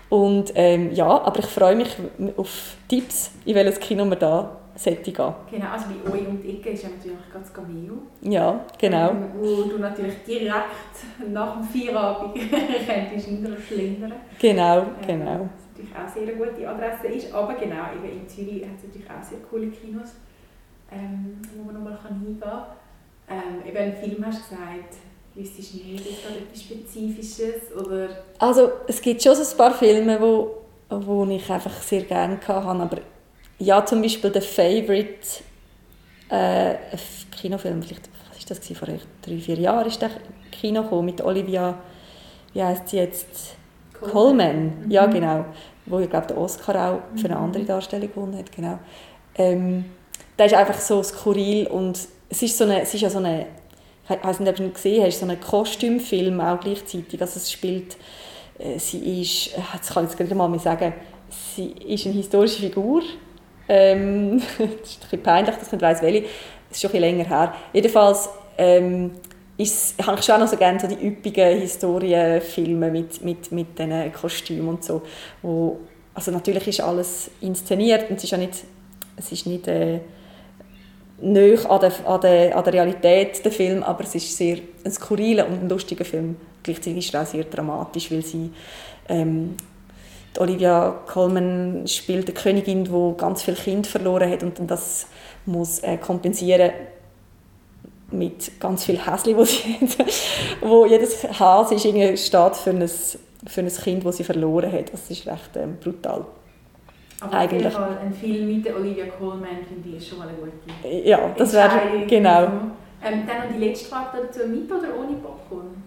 Und 0.09 0.53
ähm, 0.55 0.91
ja, 0.91 1.07
aber 1.07 1.39
ich 1.41 1.47
freue 1.47 1.77
mich 1.77 1.91
auf 2.39 2.77
Tipps, 2.89 3.33
in 3.45 3.55
welches 3.55 3.79
Kino 3.79 4.07
wir 4.07 4.17
da 4.17 4.57
sollte 4.75 5.13
gehen. 5.13 5.35
Genau, 5.51 5.67
also 5.71 5.85
bei 6.03 6.11
euch 6.11 6.23
die 6.43 6.57
Ecke 6.57 6.71
ist 6.71 6.85
ja 6.85 6.89
natürlich 6.89 7.19
ganz 7.31 7.53
Cameo. 7.53 7.93
Ja, 8.23 8.65
genau. 8.79 9.11
Ähm, 9.11 9.25
Wo 9.39 9.65
du 9.65 9.79
natürlich 9.79 10.15
direkt 10.27 11.31
nach 11.31 11.59
dem 11.59 11.65
Feierabend 11.65 12.35
könntest 12.41 13.69
schlendern. 13.69 14.15
Genau, 14.39 14.79
Ähm, 14.79 14.87
genau. 15.07 15.51
Was 15.51 15.67
natürlich 15.77 15.95
auch 15.95 16.09
sehr 16.09 16.23
eine 16.23 16.33
gute 16.37 16.69
Adresse 16.69 17.07
ist. 17.09 17.35
Aber 17.35 17.53
genau, 17.53 17.85
eben 17.95 18.21
in 18.23 18.27
Zürich 18.27 18.63
hat 18.65 18.79
es 18.79 18.85
natürlich 18.85 19.11
auch 19.11 19.23
sehr 19.23 19.41
coole 19.51 19.67
Kinos, 19.67 20.15
ähm, 20.91 21.37
wo 21.55 21.65
man 21.65 21.75
nochmal 21.75 21.99
hingehen 22.09 22.41
kann. 22.41 22.63
Ähm, 23.29 23.69
eben 23.69 23.77
einen 23.77 23.93
Film 23.95 24.25
hast 24.27 24.51
du 24.51 24.57
gesagt, 24.57 24.95
wüsstest 25.41 25.75
du 25.75 25.79
nicht, 25.79 26.07
ist 26.07 26.19
da 26.25 26.35
etwas 26.35 26.63
Spezifisches? 26.63 27.75
Oder 27.77 28.09
Also 28.39 28.71
es 28.87 29.01
gibt 29.01 29.23
schon 29.23 29.35
so 29.35 29.43
ein 29.43 29.57
paar 29.57 29.75
Filme, 29.75 30.21
wo, 30.21 30.57
wo 30.89 31.25
ich 31.27 31.51
einfach 31.51 31.73
sehr 31.83 32.03
gerne 32.03 32.37
hatte, 32.37 32.55
aber 32.55 32.99
ja, 33.59 33.85
zum 33.85 34.03
Beispiel 34.03 34.33
«The 34.33 34.41
Favourite», 34.41 35.43
äh, 36.31 36.75
Kinofilm, 37.41 37.83
vielleicht, 37.83 38.09
was 38.29 38.39
ist 38.39 38.51
das, 38.51 38.79
vor 38.79 38.89
drei, 39.23 39.39
vier 39.39 39.59
Jahren 39.59 39.87
ist 39.87 40.01
der 40.01 40.11
Kino 40.51 40.83
gekommen, 40.83 41.07
mit 41.07 41.21
Olivia, 41.23 41.79
wie 42.53 42.63
heißt 42.63 42.89
sie 42.89 42.99
jetzt, 42.99 43.57
Coleman, 44.01 44.87
ja 44.89 45.07
Mhm. 45.07 45.13
genau, 45.13 45.45
wo 45.87 45.99
ich 45.99 46.09
glaube 46.09 46.29
den 46.29 46.39
Oscar 46.39 46.93
auch 46.93 47.19
für 47.19 47.27
eine 47.27 47.37
andere 47.37 47.65
Darstellung 47.65 48.09
gewonnen 48.09 48.39
hat, 48.39 48.51
genau. 48.51 48.79
Ähm, 49.35 49.85
der 50.39 50.47
ist 50.47 50.55
einfach 50.55 50.81
so 50.81 51.03
skurril 51.03 51.67
und 51.67 51.99
es 52.31 52.43
ist, 52.43 52.57
so 52.57 52.65
eine, 52.65 52.81
es 52.83 52.95
ist 52.95 53.01
ja 53.03 53.11
so 53.11 53.19
eine, 53.19 53.47
ich 54.11 54.25
weiß 54.25 54.41
nicht, 54.41 54.49
ob 54.49 54.57
du 54.57 54.65
ihn 54.65 54.73
gesehen 54.73 55.05
hast, 55.05 55.21
so 55.21 55.27
einen 55.27 55.41
Kostümfilm 55.41 56.41
auch 56.41 56.61
gleichzeitig. 56.61 57.21
Also 57.21 57.39
es 57.39 57.51
spielt, 57.51 57.97
äh, 58.59 58.79
sie 58.79 59.23
ist, 59.23 59.57
äh, 59.57 59.61
jetzt 59.75 59.93
kann 59.93 60.05
ich 60.05 60.11
jetzt 60.11 60.21
nicht 60.21 60.35
mal 60.35 60.59
sagen, 60.59 60.93
sie 61.29 61.73
ist 61.87 62.07
eine 62.07 62.15
historische 62.17 62.61
Figur. 62.61 63.03
Ähm, 63.69 64.39
das 64.59 64.59
ist 64.59 64.99
ein 64.99 65.01
bisschen 65.03 65.23
peinlich, 65.23 65.55
dass 65.57 65.67
ich 65.67 65.73
nicht 65.73 65.83
weiss, 65.83 66.03
welche. 66.03 66.23
Das 66.69 66.77
ist 66.77 66.83
schon 66.83 66.93
ein 66.93 67.01
länger 67.01 67.25
her. 67.25 67.55
Jedenfalls 67.73 68.29
ähm, 68.59 69.13
ist, 69.57 69.95
habe 70.07 70.19
ich 70.19 70.25
schon 70.25 70.41
noch 70.41 70.49
so 70.49 70.57
gerne 70.57 70.81
so 70.81 70.87
die 70.87 71.07
üppigen 71.07 71.61
Historienfilme 71.61 72.91
mit, 72.91 73.23
mit, 73.23 73.53
mit 73.53 73.79
diesen 73.79 74.13
Kostümen 74.13 74.69
und 74.69 74.85
so. 74.85 75.03
Wo, 75.43 75.81
also 76.15 76.31
natürlich 76.31 76.67
ist 76.69 76.81
alles 76.81 77.31
inszeniert 77.41 78.11
und 78.11 78.17
es 78.17 78.25
ist 78.25 78.31
ja 78.31 78.39
nicht, 78.39 78.55
es 79.17 79.33
ist 79.33 79.47
nicht 79.47 79.69
äh, 79.69 80.01
näher 81.21 81.71
an 81.71 81.81
der, 81.81 82.07
an, 82.07 82.21
der, 82.21 82.57
an 82.57 82.65
der 82.65 82.73
Realität, 82.73 83.45
der 83.45 83.53
Film, 83.53 83.83
aber 83.83 84.05
es 84.05 84.15
ist 84.15 84.37
sehr 84.37 84.59
ein 84.85 84.91
skurriler 84.91 85.47
und 85.47 85.63
ein 85.63 85.69
lustiger 85.69 86.05
Film. 86.05 86.37
Gleichzeitig 86.63 87.07
ist 87.07 87.15
er 87.15 87.23
auch 87.23 87.27
sehr 87.27 87.45
dramatisch, 87.45 88.11
weil 88.11 88.23
sie 88.23 88.51
ähm, 89.09 89.57
Olivia 90.39 91.01
Colman 91.07 91.87
spielt 91.87 92.27
eine 92.27 92.35
Königin, 92.35 92.85
die 92.85 93.17
ganz 93.17 93.43
viele 93.43 93.57
Kinder 93.57 93.89
verloren 93.89 94.31
hat 94.31 94.43
und 94.43 94.59
das 94.71 95.07
muss 95.47 95.81
äh, 95.81 95.97
kompensieren 95.97 96.71
mit 98.13 98.59
ganz 98.61 98.85
viel 98.85 98.99
Häschen, 98.99 99.37
wo 99.37 99.45
sie 99.45 99.79
hat. 99.81 100.07
wo 100.61 100.87
jedes 100.87 101.25
Hase 101.39 101.75
ist 101.75 101.85
irgendwie 101.85 102.17
steht 102.17 102.57
für 102.57 102.71
ein, 102.71 102.89
für 102.89 103.61
ein 103.61 103.69
Kind, 103.69 104.05
das 104.05 104.17
sie 104.17 104.25
verloren 104.25 104.73
hat. 104.73 104.93
Das 104.93 105.11
ist 105.11 105.27
recht 105.27 105.51
ähm, 105.57 105.77
brutal. 105.83 106.27
Aber 107.21 107.35
Eigentlich. 107.35 107.67
auf 107.67 107.73
jeden 107.73 107.87
Fall 107.87 107.99
ein 107.99 108.13
Film 108.13 108.57
mit 108.57 108.65
der 108.65 108.77
Olivia 108.77 109.07
Colman 109.07 109.59
finde 109.69 109.97
ich 109.97 110.09
schon 110.09 110.19
mal 110.19 110.29
eine 110.29 110.37
gute 110.39 111.09
Ja, 111.09 111.31
das 111.37 111.53
wäre 111.53 112.07
genau. 112.07 112.45
Ähm, 113.03 113.27
dann 113.27 113.49
noch 113.49 113.55
die 113.55 113.65
letzte 113.65 113.89
Frage 113.89 114.19
dazu, 114.23 114.47
mit 114.47 114.71
oder 114.71 114.89
ohne 114.99 115.17
Popcorn? 115.17 115.83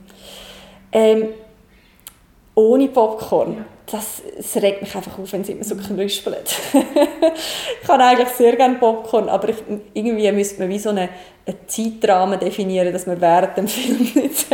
Ähm, 0.92 1.30
ohne 2.56 2.88
Popcorn. 2.88 3.58
Ja. 3.58 3.66
Das, 3.86 4.24
das 4.38 4.56
regt 4.62 4.82
mich 4.82 4.96
einfach 4.96 5.20
auf, 5.20 5.32
wenn 5.34 5.42
es 5.42 5.50
immer 5.50 5.63
so 5.63 5.75
knüspelt. 5.75 6.56
ich 7.84 7.90
habe 7.90 8.04
eigentlich 8.04 8.30
sehr 8.30 8.56
gerne 8.56 8.75
Popcorn, 8.75 9.28
aber 9.28 9.50
ich, 9.50 9.58
irgendwie 9.94 10.32
müsste 10.32 10.62
man 10.62 10.70
wie 10.70 10.80
so 10.80 10.90
einen, 10.90 11.10
einen 11.46 11.58
Zeitrahmen 11.68 12.40
definieren, 12.40 12.94
dass 12.94 13.06
man 13.06 13.20
während 13.20 13.58
dem 13.58 13.68
Film 13.68 14.00
nicht, 14.16 14.48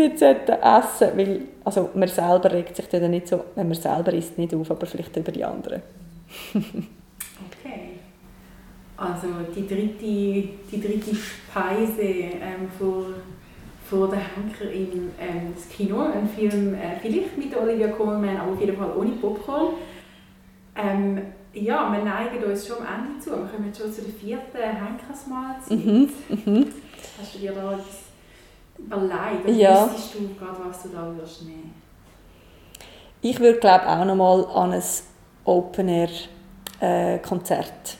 nicht 0.00 0.22
essen 0.22 1.16
weil 1.16 1.40
also 1.64 1.90
man 1.94 2.08
selber 2.08 2.52
regt 2.52 2.76
sich 2.76 2.88
dann 2.88 3.10
nicht 3.10 3.28
so, 3.28 3.44
wenn 3.54 3.68
man 3.68 3.76
selber 3.76 4.12
isst, 4.12 4.38
nicht 4.38 4.54
auf, 4.54 4.70
aber 4.70 4.86
vielleicht 4.86 5.16
über 5.16 5.32
die 5.32 5.44
anderen. 5.44 5.82
okay. 6.54 7.98
Also 8.96 9.28
die 9.54 9.66
dritte, 9.66 9.98
die 10.00 10.80
dritte 10.80 11.14
Speise 11.14 12.02
ähm, 12.02 12.68
von 12.78 13.14
von 13.90 14.08
der 14.08 14.20
Henker 14.20 14.70
in 14.70 15.10
ähm, 15.18 15.52
das 15.52 15.68
Kino, 15.68 15.98
ein 16.00 16.28
Film 16.28 16.74
äh, 16.74 16.96
vielleicht 17.02 17.36
mit 17.36 17.56
Olivia 17.56 17.88
Colman, 17.88 18.36
aber 18.36 18.52
auf 18.52 18.60
jeden 18.60 18.76
Fall 18.76 18.96
ohne 18.96 19.10
Popcorn. 19.12 19.74
Ähm, 20.76 21.20
ja, 21.52 21.92
wir 21.92 22.04
neigen 22.04 22.44
uns 22.44 22.68
schon 22.68 22.78
am 22.78 23.06
Ende 23.06 23.18
zu. 23.18 23.30
Wir 23.30 23.48
kommen 23.48 23.66
jetzt 23.66 23.80
schon 23.80 23.92
zu 23.92 24.02
der 24.02 24.12
vierten 24.12 24.58
Henkersmahlzeit. 24.58 25.84
Mhm, 25.84 26.08
mhm. 26.28 26.66
Hast 27.20 27.34
du 27.34 27.38
dir 27.40 27.52
da 27.52 27.72
etwas 27.72 28.09
überlegt? 28.86 29.44
Oder 29.44 29.52
ja. 29.52 29.86
wüsstest 29.86 30.14
du 30.14 30.34
gerade, 30.34 30.56
was 30.68 30.82
du 30.82 30.88
da 30.88 31.06
würdest 31.06 31.42
nehmen? 31.42 31.74
Ich 33.22 33.38
würde 33.38 33.58
glaube 33.58 33.86
auch 33.86 34.04
noch 34.04 34.16
mal 34.16 34.46
an 34.46 34.72
ein 34.72 34.82
Open-Air-Konzert. 35.44 37.66
Äh, 37.66 37.96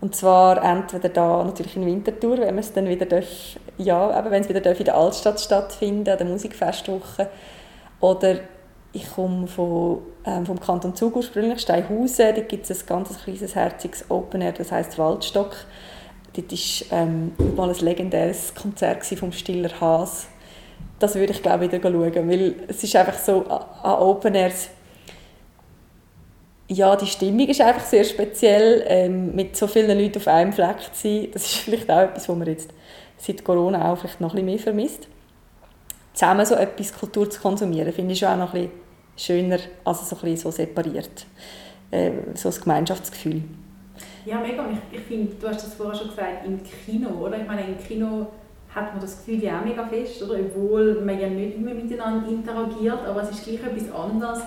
und 0.00 0.14
zwar 0.14 0.62
entweder 0.62 1.08
da 1.08 1.42
natürlich 1.44 1.76
in 1.76 1.84
Winterthur, 1.84 2.38
wenn 2.38 2.56
es 2.58 2.72
dann 2.72 2.88
wieder 2.88 3.06
darf, 3.06 3.58
ja, 3.78 4.16
eben 4.18 4.30
wenn 4.30 4.42
es 4.42 4.48
wieder 4.48 4.60
darf 4.60 4.78
in 4.78 4.84
der 4.84 4.96
Altstadt 4.96 5.40
stattfinden, 5.40 6.08
an 6.08 6.18
der 6.18 6.26
Musikfestwoche. 6.26 7.28
Oder 8.00 8.36
ich 8.92 9.12
komme 9.12 9.48
von, 9.48 10.02
ähm, 10.24 10.46
vom 10.46 10.60
Kanton 10.60 10.94
Zug 10.94 11.16
ursprünglich, 11.16 11.60
Steinhausen, 11.60 12.34
da 12.34 12.40
gibt 12.40 12.70
es 12.70 12.82
ein 12.82 12.86
ganz 12.86 13.22
kleines, 13.22 13.54
herziges 13.54 14.04
Open 14.08 14.40
Air, 14.40 14.52
das 14.52 14.72
heißt 14.72 14.98
Waldstock. 14.98 15.56
Dort 16.34 16.52
war 16.52 16.98
ähm, 16.98 17.32
mal 17.56 17.70
ein 17.70 17.76
legendäres 17.76 18.54
Konzert 18.54 19.04
vom 19.04 19.32
Stiller 19.32 19.80
Haas. 19.80 20.26
Das 20.98 21.14
würde 21.14 21.32
ich 21.32 21.42
glaube 21.42 21.64
wieder 21.64 21.80
schauen, 21.80 22.28
weil 22.28 22.54
es 22.68 22.82
ist 22.82 22.94
einfach 22.96 23.18
so 23.18 23.44
an 23.46 23.98
Open 23.98 24.34
Airs 24.34 24.70
ja, 26.70 26.94
die 26.96 27.06
Stimmung 27.06 27.48
ist 27.48 27.60
einfach 27.60 27.84
sehr 27.84 28.04
speziell, 28.04 28.84
ähm, 28.86 29.34
mit 29.34 29.56
so 29.56 29.66
vielen 29.66 29.98
Leuten 29.98 30.18
auf 30.18 30.28
einem 30.28 30.52
Fleck 30.52 30.80
zu 30.92 31.08
sein. 31.08 31.28
Das 31.32 31.44
ist 31.44 31.56
vielleicht 31.56 31.90
auch 31.90 32.00
etwas, 32.00 32.28
was 32.28 32.36
man 32.36 32.46
jetzt 32.46 32.70
seit 33.16 33.42
Corona 33.42 33.90
auch 33.90 33.98
vielleicht 33.98 34.20
noch 34.20 34.34
ein 34.34 34.34
bisschen 34.34 34.46
mehr 34.46 34.58
vermisst. 34.58 35.08
Zusammen 36.12 36.44
so 36.44 36.54
etwas 36.56 36.92
Kultur 36.92 37.30
zu 37.30 37.40
konsumieren, 37.40 37.92
finde 37.92 38.12
ich 38.12 38.18
schon 38.18 38.28
auch 38.28 38.36
noch 38.36 38.54
ein 38.54 38.68
bisschen 39.16 39.46
schöner, 39.46 39.58
als 39.84 40.08
so, 40.08 40.16
ein 40.16 40.22
bisschen 40.22 40.36
so 40.36 40.50
separiert. 40.50 41.26
Äh, 41.90 42.10
so 42.34 42.50
ein 42.50 42.54
Gemeinschaftsgefühl. 42.60 43.42
Ja, 44.24 44.40
mega. 44.40 44.64
Ich, 44.70 44.98
ich 44.98 45.04
finde, 45.04 45.32
du 45.40 45.48
hast 45.48 45.64
das 45.64 45.74
vorher 45.74 45.94
schon 45.94 46.08
gesagt, 46.08 46.46
im 46.46 46.60
Kino, 46.62 47.10
oder? 47.10 47.40
Ich 47.40 47.46
meine, 47.46 47.62
im 47.62 47.78
Kino 47.78 48.26
hat 48.74 48.92
man 48.92 49.00
das 49.00 49.18
Gefühl 49.18 49.42
ja 49.42 49.60
auch 49.60 49.64
mega 49.64 49.86
fest, 49.86 50.22
oder? 50.22 50.38
Obwohl 50.40 51.00
man 51.00 51.18
ja 51.18 51.28
nicht 51.28 51.56
immer 51.56 51.74
miteinander 51.74 52.28
interagiert, 52.28 53.00
aber 53.06 53.22
es 53.22 53.30
ist 53.30 53.44
gleich 53.44 53.62
etwas 53.62 53.92
anderes, 53.92 54.40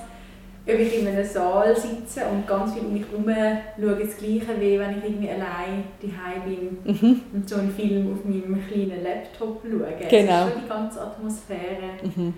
ob 0.63 0.79
ich 0.79 0.99
in 0.99 1.07
einem 1.07 1.25
Saal 1.25 1.75
sitze 1.75 2.21
und 2.31 2.45
ganz 2.45 2.73
viel 2.73 2.84
um 2.84 2.93
mich 2.93 3.03
herum 3.10 3.25
schaue, 3.25 4.05
das 4.05 4.17
Gleiche, 4.17 4.60
wie 4.60 4.79
wenn 4.79 4.97
ich 4.97 5.03
irgendwie 5.03 5.29
allein 5.29 5.84
daheim 5.99 6.43
bin 6.45 6.77
mhm. 6.84 7.21
und 7.34 7.49
so 7.49 7.55
einen 7.55 7.71
Film 7.71 8.13
auf 8.13 8.23
meinem 8.23 8.62
kleinen 8.67 9.03
Laptop 9.03 9.62
schaue. 9.63 10.07
Genau. 10.07 10.41
Es 10.41 10.47
ist 10.47 10.53
schon 10.53 10.62
die 10.62 10.69
ganze 10.69 11.01
Atmosphäre, 11.01 11.89
mhm. 12.03 12.34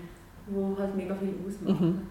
Wo 0.46 0.76
halt 0.78 0.94
mega 0.94 1.14
viel 1.14 1.34
ausmacht. 1.46 1.80
Mhm. 1.80 2.02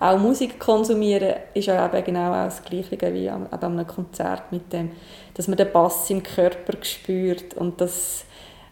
Auch 0.00 0.18
Musik 0.18 0.58
konsumieren 0.58 1.34
ist 1.54 1.66
ja 1.66 1.86
eben 1.86 2.04
genau 2.04 2.30
auch 2.30 2.44
das 2.44 2.62
Gleiche 2.62 2.98
wie 3.14 3.28
an 3.28 3.46
einem 3.50 3.86
Konzert 3.86 4.50
mit 4.50 4.72
dem, 4.72 4.90
dass 5.34 5.48
man 5.48 5.56
den 5.56 5.72
Bass 5.72 6.10
im 6.10 6.22
Körper 6.22 6.74
spürt 6.82 7.54
und 7.54 7.80
dass 7.80 8.24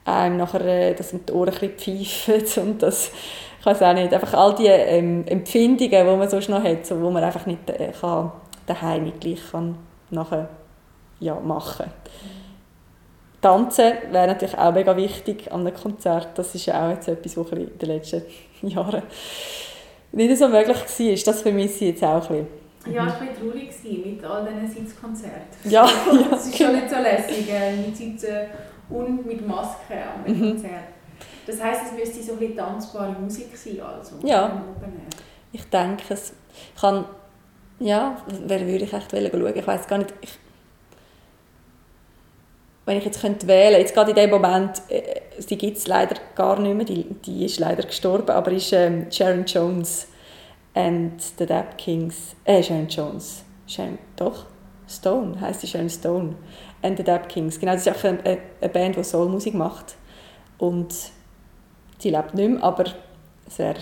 einem 0.05 0.37
nachher, 0.37 0.65
äh, 0.65 0.95
dass 0.95 1.11
die 1.11 1.33
Ohren 1.33 1.55
ein 1.55 1.71
bisschen 1.73 2.05
pfeifen 2.05 2.63
und 2.69 2.83
dass 2.83 3.11
ich 3.59 3.67
weiß 3.67 3.83
auch 3.83 3.95
nicht, 3.95 4.15
einfach 4.15 4.35
all 4.35 4.55
die 4.55 4.67
ähm, 4.67 5.25
Empfindungen, 5.27 5.91
die 5.91 6.17
man 6.17 6.31
sonst 6.31 6.49
noch 6.49 6.63
hat, 6.63 6.87
so, 6.87 7.01
wo 7.01 7.11
man 7.11 7.25
einfach 7.25 7.47
nicht 7.47 7.69
äh, 7.71 7.91
kann, 8.01 8.31
daheim 8.67 9.05
nicht 9.05 9.21
gleich 9.21 9.41
kann 9.51 9.77
nachher 10.11 10.49
ja, 11.19 11.35
machen 11.35 11.87
Tanzen 13.47 13.93
wäre 14.11 14.27
natürlich 14.27 14.59
auch 14.59 14.73
mega 14.73 14.97
wichtig 14.97 15.53
an 15.53 15.61
einem 15.61 15.75
Konzert. 15.75 16.31
Das 16.35 16.55
ist 16.55 16.67
ja 16.67 16.85
auch 16.85 16.91
jetzt 16.91 17.07
etwas, 17.07 17.37
was 17.37 17.53
in 17.53 17.79
den 17.79 17.89
letzten 17.89 18.23
Jahren 18.63 19.03
nicht 20.13 20.37
so 20.37 20.49
möglich 20.49 20.77
war. 20.77 21.33
Das 21.33 21.43
vermisse 21.43 21.85
ich 21.85 21.91
jetzt 21.93 22.03
auch 22.03 22.29
ein 22.31 22.47
bisschen. 22.85 22.95
Ja, 22.95 23.07
es 23.07 23.15
war 23.15 23.21
ein 23.21 23.35
traurig 23.37 24.05
mit 24.05 24.25
all 24.25 24.49
diesen 24.49 24.87
Sitzkonzerten. 24.87 25.47
Ja, 25.65 25.89
das 26.31 26.47
ist 26.47 26.57
schon 26.57 26.73
nicht 26.73 26.91
so 26.91 26.97
lässig, 26.97 27.49
äh, 27.53 27.77
mit 27.77 27.97
Sitzen 27.97 28.49
und 28.91 29.27
mit 29.27 29.47
Maske 29.47 29.95
an 29.95 30.25
einem 30.25 30.39
mhm. 30.39 30.51
Konzert. 30.51 30.85
Das 31.47 31.63
heisst, 31.63 31.83
es 31.87 31.93
müsste 31.93 32.23
so 32.23 32.39
ein 32.41 32.57
tanzbare 32.57 33.13
Musik 33.13 33.57
sein, 33.57 33.81
also 33.81 34.17
Ja, 34.25 34.63
ich 35.53 35.65
denke 35.71 36.15
es. 36.15 36.33
kann, 36.81 37.05
ja, 37.79 38.17
wer 38.47 38.61
würde 38.67 38.85
ich 38.85 38.93
echt 38.93 39.11
schauen? 39.11 39.55
Ich 39.55 39.67
weiß 39.67 39.87
gar 39.87 39.99
nicht, 39.99 40.15
ich, 40.21 40.39
wenn 42.87 42.99
ich 42.99 43.05
jetzt 43.05 43.21
könnte 43.21 43.47
wählen 43.47 43.79
jetzt 43.79 43.95
gerade 43.95 44.11
in 44.11 44.17
dem 44.17 44.31
Moment, 44.31 44.81
äh, 44.89 45.03
die 45.49 45.59
gibt 45.59 45.77
es 45.77 45.87
leider 45.87 46.17
gar 46.35 46.59
nicht 46.59 46.75
mehr, 46.75 46.87
die, 46.87 47.05
die 47.27 47.45
ist 47.45 47.59
leider 47.59 47.83
gestorben, 47.83 48.31
aber 48.31 48.53
ist 48.53 48.73
ähm, 48.73 49.11
Sharon 49.11 49.45
Jones 49.45 50.09
and 50.75 51.21
the 51.39 51.45
Dap 51.45 51.77
Kings, 51.77 52.35
äh, 52.45 52.63
Sharon 52.63 52.89
Jones, 52.89 53.45
Sharon, 53.67 53.99
doch, 54.17 54.47
Stone, 54.89 55.39
heißt 55.41 55.63
die 55.63 55.67
Sharon 55.67 55.91
Stone 55.91 56.37
and 56.83 56.97
the 56.97 57.05
Dap 57.05 57.29
Kings, 57.29 57.59
genau, 57.61 57.73
das 57.73 57.87
ist 57.87 57.95
auch 57.95 58.05
eine, 58.05 58.39
eine 58.61 58.71
Band, 58.73 58.97
die 58.97 59.05
Soulmusik 59.05 59.55
macht 59.55 59.97
und 60.59 60.95
Sie 61.99 62.11
lebt 62.11 62.35
nicht 62.35 62.51
mehr, 62.51 62.63
aber 62.63 62.85
es 63.47 63.59
wäre... 63.59 63.79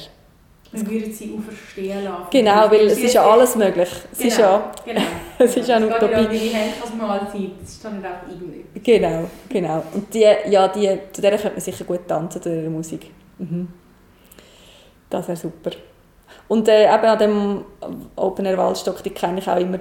Wir 0.72 0.90
würden 0.90 1.12
sie 1.12 1.36
auferstehen 1.36 2.04
lassen. 2.04 2.26
Genau, 2.30 2.70
weil 2.70 2.86
es 2.86 2.98
ist 2.98 3.14
ja 3.14 3.24
alles 3.24 3.54
möglich. 3.54 3.88
Es 4.12 4.18
genau, 4.18 4.28
ist 4.28 4.38
ja, 4.38 4.72
genau. 4.84 5.02
es 5.38 5.56
ist 5.56 5.68
ja 5.68 5.76
eine 5.76 5.86
Utopie. 5.86 6.30
Wie 6.30 6.48
Henkersmahlzeit, 6.48 7.50
das 7.60 7.70
ist 7.70 7.84
dann 7.84 8.04
auch 8.04 8.28
irgendwie. 8.28 8.64
Genau, 8.80 9.28
genau. 9.48 9.82
Und 9.92 10.12
die, 10.12 10.26
ja, 10.48 10.68
die, 10.68 10.98
zu 11.12 11.20
der 11.20 11.32
könnte 11.32 11.52
man 11.52 11.60
sicher 11.60 11.84
gut 11.84 12.06
tanzen, 12.06 12.42
zu 12.42 12.50
dieser 12.50 12.70
Musik. 12.70 13.10
Mhm. 13.38 13.68
Das 15.10 15.28
wäre 15.28 15.36
super. 15.36 15.70
Und 16.48 16.68
äh, 16.68 16.84
eben 16.84 17.04
an 17.04 17.18
dem 17.18 17.64
Open 18.16 18.44
Air 18.46 18.58
Waldstock, 18.58 19.02
die 19.02 19.10
kenne 19.10 19.38
ich 19.38 19.48
auch 19.48 19.58
immer 19.58 19.78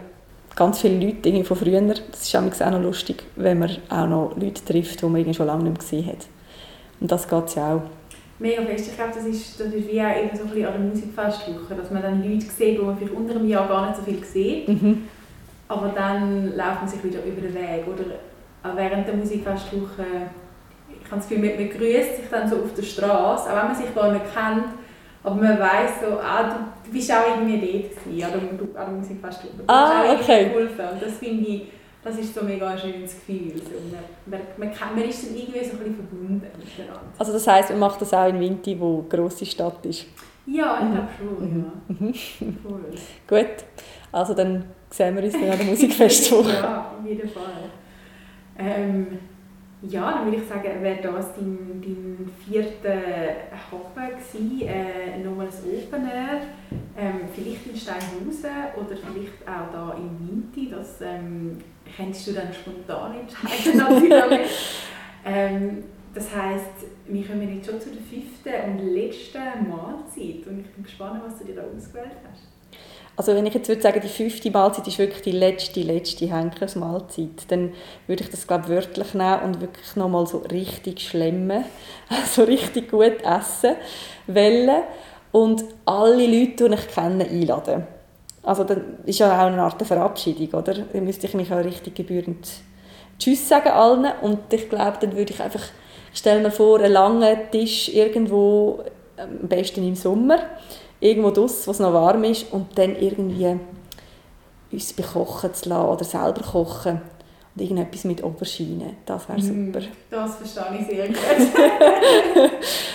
ganz 0.55 0.81
viele 0.81 1.05
Leute 1.05 1.29
irgendwie 1.29 1.43
von 1.43 1.57
früher. 1.57 1.81
Das 1.81 2.21
ist 2.21 2.35
auch 2.35 2.71
noch 2.71 2.81
lustig, 2.81 3.23
wenn 3.35 3.59
man 3.59 3.71
auch 3.89 4.07
noch 4.07 4.37
Leute 4.37 4.63
trifft, 4.63 5.01
die 5.01 5.05
man 5.05 5.15
irgendwie 5.17 5.33
schon 5.33 5.47
lange 5.47 5.63
nicht 5.63 5.73
mehr 5.73 5.79
gesehen 5.79 6.07
hat. 6.07 6.27
Und 6.99 7.11
das 7.11 7.27
geht 7.27 7.45
es 7.45 7.55
ja 7.55 7.75
auch 7.75 7.81
mega 8.39 8.61
fest. 8.61 8.89
Ich 8.89 8.95
glaube, 8.95 9.11
das 9.15 9.25
ist, 9.25 9.59
das 9.59 9.67
ist 9.67 9.91
wie 9.91 10.01
auch 10.01 10.15
eben 10.15 10.35
so 10.35 10.43
ein 10.43 10.49
bisschen 10.49 10.67
an 10.67 10.73
der 10.73 10.81
Musikfestwoche, 10.81 11.75
dass 11.75 11.91
man 11.91 12.01
dann 12.01 12.23
Leute 12.23 12.45
sieht, 12.45 12.77
die 12.77 12.83
man 12.83 12.97
vielleicht 12.97 13.13
unter 13.13 13.35
einem 13.35 13.47
Jahr 13.47 13.67
gar 13.67 13.87
nicht 13.87 13.97
so 13.97 14.03
viel 14.03 14.23
sieht. 14.23 14.67
Mhm. 14.67 15.07
Aber 15.73 15.89
dann 15.89 16.55
laufen 16.55 16.87
sie 16.87 16.95
sich 16.97 17.03
wieder 17.05 17.23
über 17.23 17.41
den 17.41 17.53
Weg. 17.53 17.85
Oder 17.87 18.05
auch 18.63 18.75
während 18.75 19.07
der 19.07 19.15
Musikfestwoche, 19.15 20.05
ich 20.89 21.11
habe 21.11 21.15
das 21.21 21.27
Gefühl, 21.27 21.45
man, 21.49 21.55
man 21.57 21.69
grüßt 21.69 22.15
sich 22.17 22.29
dann 22.29 22.47
so 22.49 22.57
auf 22.57 22.73
der 22.75 22.83
Straße, 22.83 23.49
auch 23.51 23.55
wenn 23.57 23.65
man 23.67 23.75
sich 23.75 23.93
gar 23.95 24.11
nicht 24.11 24.25
kennt, 24.33 24.65
aber 25.23 25.35
man 25.35 25.59
weiß 25.59 25.91
so, 26.01 26.17
ah, 26.19 26.43
du, 26.43 26.55
du 26.87 26.91
bist 26.93 27.11
auch 27.11 27.35
irgendwie 27.35 27.59
dort 27.59 28.03
gewesen, 28.05 28.23
an 28.25 28.31
der, 28.73 28.81
an 28.81 28.87
der 28.91 28.99
Musikfestival. 28.99 29.51
Du 29.57 29.63
Ah, 29.67 30.03
hast 30.03 30.09
auch 30.09 30.21
okay. 30.21 30.45
geholfen. 30.49 30.85
Und 30.93 31.01
das 31.01 31.13
finde 31.17 31.47
ich, 31.49 31.63
das 32.03 32.17
ist 32.19 32.35
so 32.35 32.43
mega 32.43 32.67
ein 32.69 32.77
schönes 32.77 33.13
Gefühl. 33.15 33.53
So, 33.55 33.71
man, 33.91 34.39
man, 34.57 34.69
man, 34.69 34.95
man 34.95 35.03
ist 35.09 35.25
dann 35.29 35.35
irgendwie 35.37 35.63
so 35.63 35.71
ein 35.71 35.77
bisschen 35.79 35.95
verbunden 35.95 36.41
miteinander. 36.57 37.01
Also 37.17 37.31
das 37.33 37.47
heisst, 37.47 37.69
man 37.69 37.79
macht 37.79 38.01
das 38.01 38.13
auch 38.13 38.27
in 38.27 38.39
Winti, 38.39 38.77
wo 38.79 38.99
eine 38.99 39.07
grosse 39.07 39.45
Stadt 39.45 39.85
ist. 39.85 40.05
Ja, 40.45 40.77
ich 40.79 40.85
Mhm. 40.85 40.91
glaube 40.91 41.07
schon, 41.17 41.65
ja. 42.01 42.53
Cool. 42.69 42.81
Gut, 43.27 43.63
also 44.11 44.33
dann 44.33 44.65
sehen 44.93 45.15
wir 45.15 45.23
uns 45.23 45.33
dann 45.33 45.49
an 45.49 45.57
der 45.57 45.65
Musikfestwoche. 45.65 46.53
ja, 46.53 46.93
auf 46.99 47.07
jeden 47.07 47.27
Fall. 47.27 47.71
Ähm, 48.57 49.07
ja, 49.81 50.11
dann 50.11 50.25
würde 50.25 50.37
ich 50.37 50.47
sagen, 50.47 50.81
wäre 50.81 51.01
das 51.01 51.33
dein, 51.35 51.81
dein 51.81 52.29
vierter 52.45 53.01
Hafen 53.51 54.17
gewesen, 54.17 54.61
äh, 54.61 55.17
nochmal 55.23 55.47
ein 55.47 55.53
Open 55.53 56.07
Air, 56.07 56.41
ähm, 56.95 57.21
vielleicht 57.33 57.67
in 57.67 57.75
Steinhausen 57.75 58.51
oder 58.77 58.95
vielleicht 58.95 59.41
auch 59.47 59.73
da 59.73 59.97
in 59.97 60.27
Winti, 60.27 60.69
das 60.69 61.01
ähm, 61.01 61.57
könntest 61.97 62.27
du 62.27 62.33
dann 62.33 62.53
spontan 62.53 63.15
entscheiden 63.19 63.77
natürlich. 63.77 64.85
ähm, 65.25 65.83
das 66.13 66.33
heisst, 66.33 66.85
wir 67.07 67.25
kommen 67.25 67.55
jetzt 67.55 67.69
schon 67.69 67.81
zu 67.81 67.89
der 67.89 68.03
fünften 68.03 68.79
und 68.79 68.93
letzten 68.93 69.67
Mahlzeit 69.67 70.47
und 70.47 70.59
ich 70.59 70.71
bin 70.71 70.83
gespannt, 70.83 71.23
was 71.25 71.39
du 71.39 71.45
dir 71.45 71.55
da 71.55 71.63
ausgewählt 71.63 72.11
hast. 72.31 72.52
Also 73.15 73.35
wenn 73.35 73.45
ich 73.45 73.53
jetzt 73.53 73.69
würde 73.69 73.81
sagen, 73.81 74.01
die 74.01 74.07
fünfte 74.07 74.49
Mahlzeit 74.49 74.87
ist 74.87 74.97
wirklich 74.97 75.21
die 75.21 75.31
letzte, 75.31 75.81
letzte 75.81 76.33
Henkersmahlzeit, 76.33 77.45
dann 77.49 77.73
würde 78.07 78.23
ich 78.23 78.29
das 78.29 78.47
glaube 78.47 78.69
wörtlich 78.69 79.13
nehmen 79.13 79.41
und 79.41 79.61
wirklich 79.61 79.95
nochmal 79.95 80.25
so 80.25 80.39
richtig 80.39 81.01
schlemmen, 81.01 81.63
also 82.09 82.43
richtig 82.43 82.89
gut 82.89 83.21
essen 83.23 83.75
wollen 84.25 84.83
und 85.31 85.63
alle 85.85 86.25
Leute, 86.25 86.69
die 86.69 86.75
ich 86.75 86.87
kenne, 86.87 87.25
einladen. 87.25 87.87
Also 88.41 88.63
dann 88.63 88.97
ist 89.05 89.19
ja 89.19 89.31
auch 89.31 89.45
eine 89.45 89.61
Art 89.61 89.81
Verabschiedung, 89.85 90.59
oder? 90.59 90.73
Dann 90.73 91.03
müsste 91.03 91.27
ich 91.27 91.33
mich 91.35 91.53
auch 91.53 91.63
richtig 91.63 91.95
gebührend 91.95 92.47
Tschüss 93.19 93.47
sagen 93.47 93.69
allen 93.69 94.11
und 94.21 94.51
ich 94.51 94.69
glaube, 94.69 94.97
dann 94.99 95.15
würde 95.15 95.33
ich 95.33 95.39
einfach, 95.39 95.63
ich 96.11 96.19
stelle 96.19 96.41
mir 96.41 96.51
vor, 96.51 96.79
einen 96.79 96.91
langen 96.91 97.51
Tisch 97.51 97.89
irgendwo, 97.89 98.83
ähm, 99.17 99.39
am 99.43 99.47
besten 99.47 99.87
im 99.87 99.95
Sommer, 99.95 100.39
irgendwo 101.03 101.31
draussen, 101.31 101.67
wo 101.67 101.71
es 101.71 101.79
noch 101.79 101.93
warm 101.93 102.23
ist 102.23 102.51
und 102.51 102.77
dann 102.77 102.95
irgendwie 102.95 103.55
uns 104.71 104.93
bekochen 104.93 105.53
zu 105.53 105.69
lassen 105.69 105.87
oder 105.89 106.03
selber 106.03 106.41
kochen 106.41 107.01
und 107.55 107.61
irgendetwas 107.61 108.03
mit 108.05 108.23
Aubergine. 108.23 108.93
Das 109.05 109.27
wäre 109.29 109.39
Mm, 109.39 109.67
super. 109.73 109.85
Das 110.09 110.35
verstehe 110.37 110.79
ich 110.79 110.87
sehr 110.87 111.07
gut. 111.07 111.17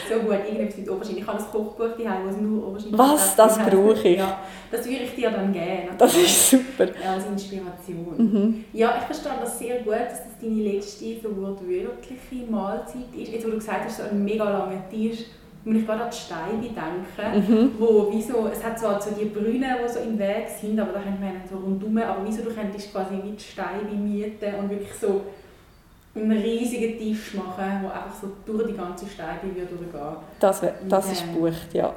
so 0.09 0.15
gut, 0.21 0.33
irgendetwas 0.45 0.79
mit 0.79 0.89
Aubergine. 0.89 1.19
Ich 1.21 1.27
habe 1.27 1.39
ein 1.39 1.45
Kochbuch 1.53 1.97
daheim, 1.97 2.25
wo 2.25 2.29
es 2.31 2.37
nur 2.37 2.67
Aubergine 2.67 2.99
Was? 2.99 3.37
Das 3.37 3.59
brauche 3.59 4.09
ich. 4.09 4.19
Ja, 4.19 4.39
das 4.71 4.85
würde 4.85 5.05
ich 5.05 5.15
dir 5.15 5.31
dann 5.31 5.53
geben. 5.53 5.89
Das 5.97 6.17
ist 6.17 6.51
super. 6.51 6.87
Ja, 7.05 7.13
als 7.15 7.27
Inspiration. 7.27 8.15
Mhm. 8.17 8.65
Ja, 8.73 8.97
ich 8.99 9.05
verstehe 9.05 9.33
das 9.41 9.59
sehr 9.59 9.79
gut, 9.83 9.93
dass 9.95 10.25
das 10.25 10.39
deine 10.41 10.55
letzte 10.63 11.05
so 11.23 11.37
wortwörtliche 11.41 12.51
Mahlzeit 12.51 13.15
ist. 13.17 13.33
Jetzt, 13.33 13.47
wo 13.47 13.51
du 13.51 13.57
gesagt 13.59 13.85
hast, 13.85 13.99
so 13.99 14.03
ein 14.05 14.25
mega 14.25 14.45
langer 14.45 14.89
Tisch, 14.91 15.21
muss 15.69 15.77
ich 15.79 15.87
gerade 15.87 16.03
an 16.05 16.11
die 16.11 16.17
Steine 16.17 16.63
denken, 16.63 17.53
Mhm. 17.53 17.71
wo 17.79 18.11
wie 18.13 18.23
so, 18.23 18.49
es 18.53 18.63
hat 18.65 18.79
zwar 18.79 19.01
so 19.01 19.11
die 19.11 19.27
Brunnen, 19.27 19.63
die 19.85 19.93
so 19.93 20.01
im 20.01 20.19
Weg 20.19 20.47
sind, 20.61 20.79
aber 20.81 20.93
da 20.93 21.01
könnte 21.01 21.21
man 21.21 21.33
so 21.51 21.57
rundum, 21.59 21.99
aber 21.99 22.21
wieso 22.27 22.43
du 22.43 22.51
könntest 22.55 22.93
quasi 22.93 23.15
wie 23.23 23.33
die 23.33 23.43
Steine 23.43 23.83
mieten 23.97 24.55
und 24.61 24.71
wirklich 24.71 24.95
so 24.95 25.21
einen 26.15 26.33
riesigen 26.33 26.99
Tisch 26.99 27.35
machen, 27.35 27.81
wo 27.83 27.89
einfach 27.89 28.15
so 28.21 28.29
durch 28.47 28.67
die 28.69 28.77
ganze 28.77 29.07
Steine 29.07 29.39
würde 29.55 29.67
durchgehen. 29.67 30.17
Das, 30.41 30.63
wär, 30.63 30.75
das 30.89 31.13
ist 31.13 31.21
Ja. 31.27 31.33
gebucht, 31.33 31.75
ja. 31.75 31.95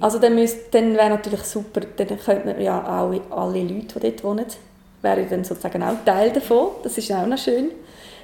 Also 0.00 0.18
dann, 0.18 0.34
müsst- 0.36 0.72
dann 0.72 0.94
wäre 0.94 1.10
natürlich 1.10 1.42
super, 1.42 1.80
dann 1.96 2.18
könnten 2.18 2.48
wir 2.56 2.60
ja 2.62 2.80
auch 2.82 3.10
alle 3.30 3.62
Leute, 3.62 4.00
die 4.00 4.00
dort 4.00 4.24
wohnen, 4.24 4.46
wären 5.02 5.28
dann 5.28 5.44
sozusagen 5.44 5.82
auch 5.82 5.96
Teil 6.04 6.30
davon. 6.30 6.68
Das 6.82 6.96
ist 6.96 7.12
auch 7.12 7.26
noch 7.26 7.36
schön. 7.36 7.70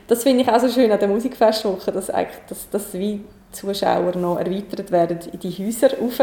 Das 0.08 0.22
finde 0.22 0.42
ich 0.44 0.48
auch 0.48 0.60
so 0.60 0.68
schön 0.68 0.90
an 0.90 0.98
der 0.98 1.08
Musikfestwoche, 1.08 1.92
dass, 1.92 2.08
eigentlich, 2.10 2.38
dass, 2.48 2.70
dass 2.70 2.94
wie 2.94 3.22
Zuschauer 3.52 4.16
noch 4.16 4.38
erweitert 4.38 4.90
werden 4.90 5.18
in 5.32 5.38
die 5.38 5.50
Häuser 5.50 5.90
rauf. 5.98 6.20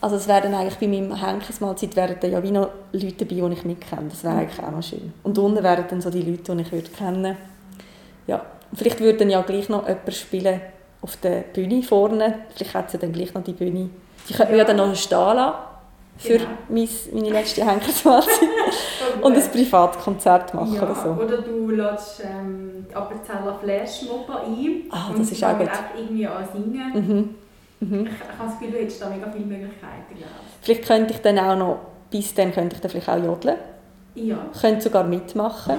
Also 0.00 0.16
es 0.16 0.28
werden 0.28 0.54
eigentlich 0.54 0.76
bei 0.76 0.88
meinem 0.88 1.14
Henkersmahlzeit 1.14 1.96
wären 1.96 2.16
dann 2.20 2.30
ja 2.30 2.42
wie 2.42 2.50
noch 2.50 2.68
Leute 2.92 3.24
dabei, 3.24 3.48
die 3.48 3.54
ich 3.54 3.64
nicht 3.64 3.80
kenne. 3.88 4.08
Das 4.10 4.22
wäre 4.22 4.36
eigentlich 4.36 4.64
auch 4.64 4.70
noch 4.70 4.82
schön. 4.82 5.12
Und 5.22 5.38
unten 5.38 5.62
wären 5.62 5.84
dann 5.88 6.00
so 6.00 6.10
die 6.10 6.22
Leute, 6.22 6.54
die 6.54 6.62
ich 6.62 6.72
würde 6.72 6.90
kennen 6.90 7.36
Ja, 8.26 8.44
vielleicht 8.74 9.00
würde 9.00 9.18
dann 9.18 9.30
ja 9.30 9.40
gleich 9.42 9.68
noch 9.68 9.88
jemand 9.88 10.14
spielen 10.14 10.60
auf 11.00 11.16
der 11.16 11.40
Bühne 11.40 11.82
vorne. 11.82 12.40
Vielleicht 12.54 12.74
hat 12.74 12.90
sie 12.90 12.98
dann 12.98 13.12
gleich 13.12 13.32
noch 13.32 13.42
die 13.42 13.52
Bühne. 13.52 13.88
Die 14.28 14.34
könnte 14.34 14.52
man 14.52 14.58
ja 14.58 14.64
dann 14.64 14.76
noch 14.76 14.94
stehen 14.94 15.18
lassen 15.18 15.75
für 16.18 16.38
Genau. 16.38 16.44
mein, 16.68 16.88
meine 17.12 17.30
letzte 17.30 17.64
Henkersmahlzeit 17.66 18.48
und 19.22 19.36
ein 19.36 19.50
Privatkonzert 19.50 20.54
machen 20.54 20.74
ja, 20.74 20.82
oder 20.82 20.94
so. 20.94 21.08
Oder 21.10 21.42
du 21.42 21.70
lädst 21.70 22.22
ähm, 22.24 22.86
die 22.90 22.94
Appenzeller 22.94 23.58
Flashmobber 23.62 24.42
ein 24.46 24.82
Ah, 24.90 25.08
und 25.10 25.18
das 25.20 25.30
ist 25.32 25.44
auch 25.44 25.58
gut. 25.58 25.68
irgendwie 25.96 26.26
an 26.26 26.48
singen. 26.52 26.92
Mhm. 27.80 27.88
Mhm. 27.88 28.06
Ich, 28.06 28.12
ich 28.12 28.38
habe 28.38 28.48
das 28.50 28.58
Gefühl, 28.58 28.70
du 28.72 28.78
hättest 28.82 29.02
da 29.02 29.08
mega 29.10 29.30
viele 29.30 29.44
Möglichkeiten. 29.44 30.14
Glaube 30.16 30.30
Vielleicht 30.62 30.86
könnte 30.86 31.12
ich 31.14 31.20
dann 31.20 31.38
auch 31.38 31.56
noch, 31.56 31.78
bis 32.10 32.34
dann 32.34 32.52
könnte 32.52 32.76
ich 32.76 32.80
dann 32.80 32.90
vielleicht 32.90 33.08
auch 33.08 33.22
jodeln. 33.22 33.56
ich. 34.14 34.24
Ja. 34.24 34.38
könnte 34.58 34.80
sogar 34.82 35.04
mitmachen 35.04 35.74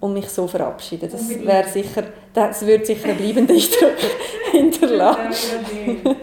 und 0.00 0.14
mich 0.14 0.28
so 0.30 0.48
verabschieden. 0.48 1.10
Das 1.12 1.28
wäre 1.28 1.68
sicher, 1.68 2.04
das 2.32 2.64
würde 2.66 2.86
sicher 2.86 3.10
einen 3.10 3.18
bleibenden 3.18 3.54
Eindruck 3.56 3.98
hinterlassen. 4.50 6.16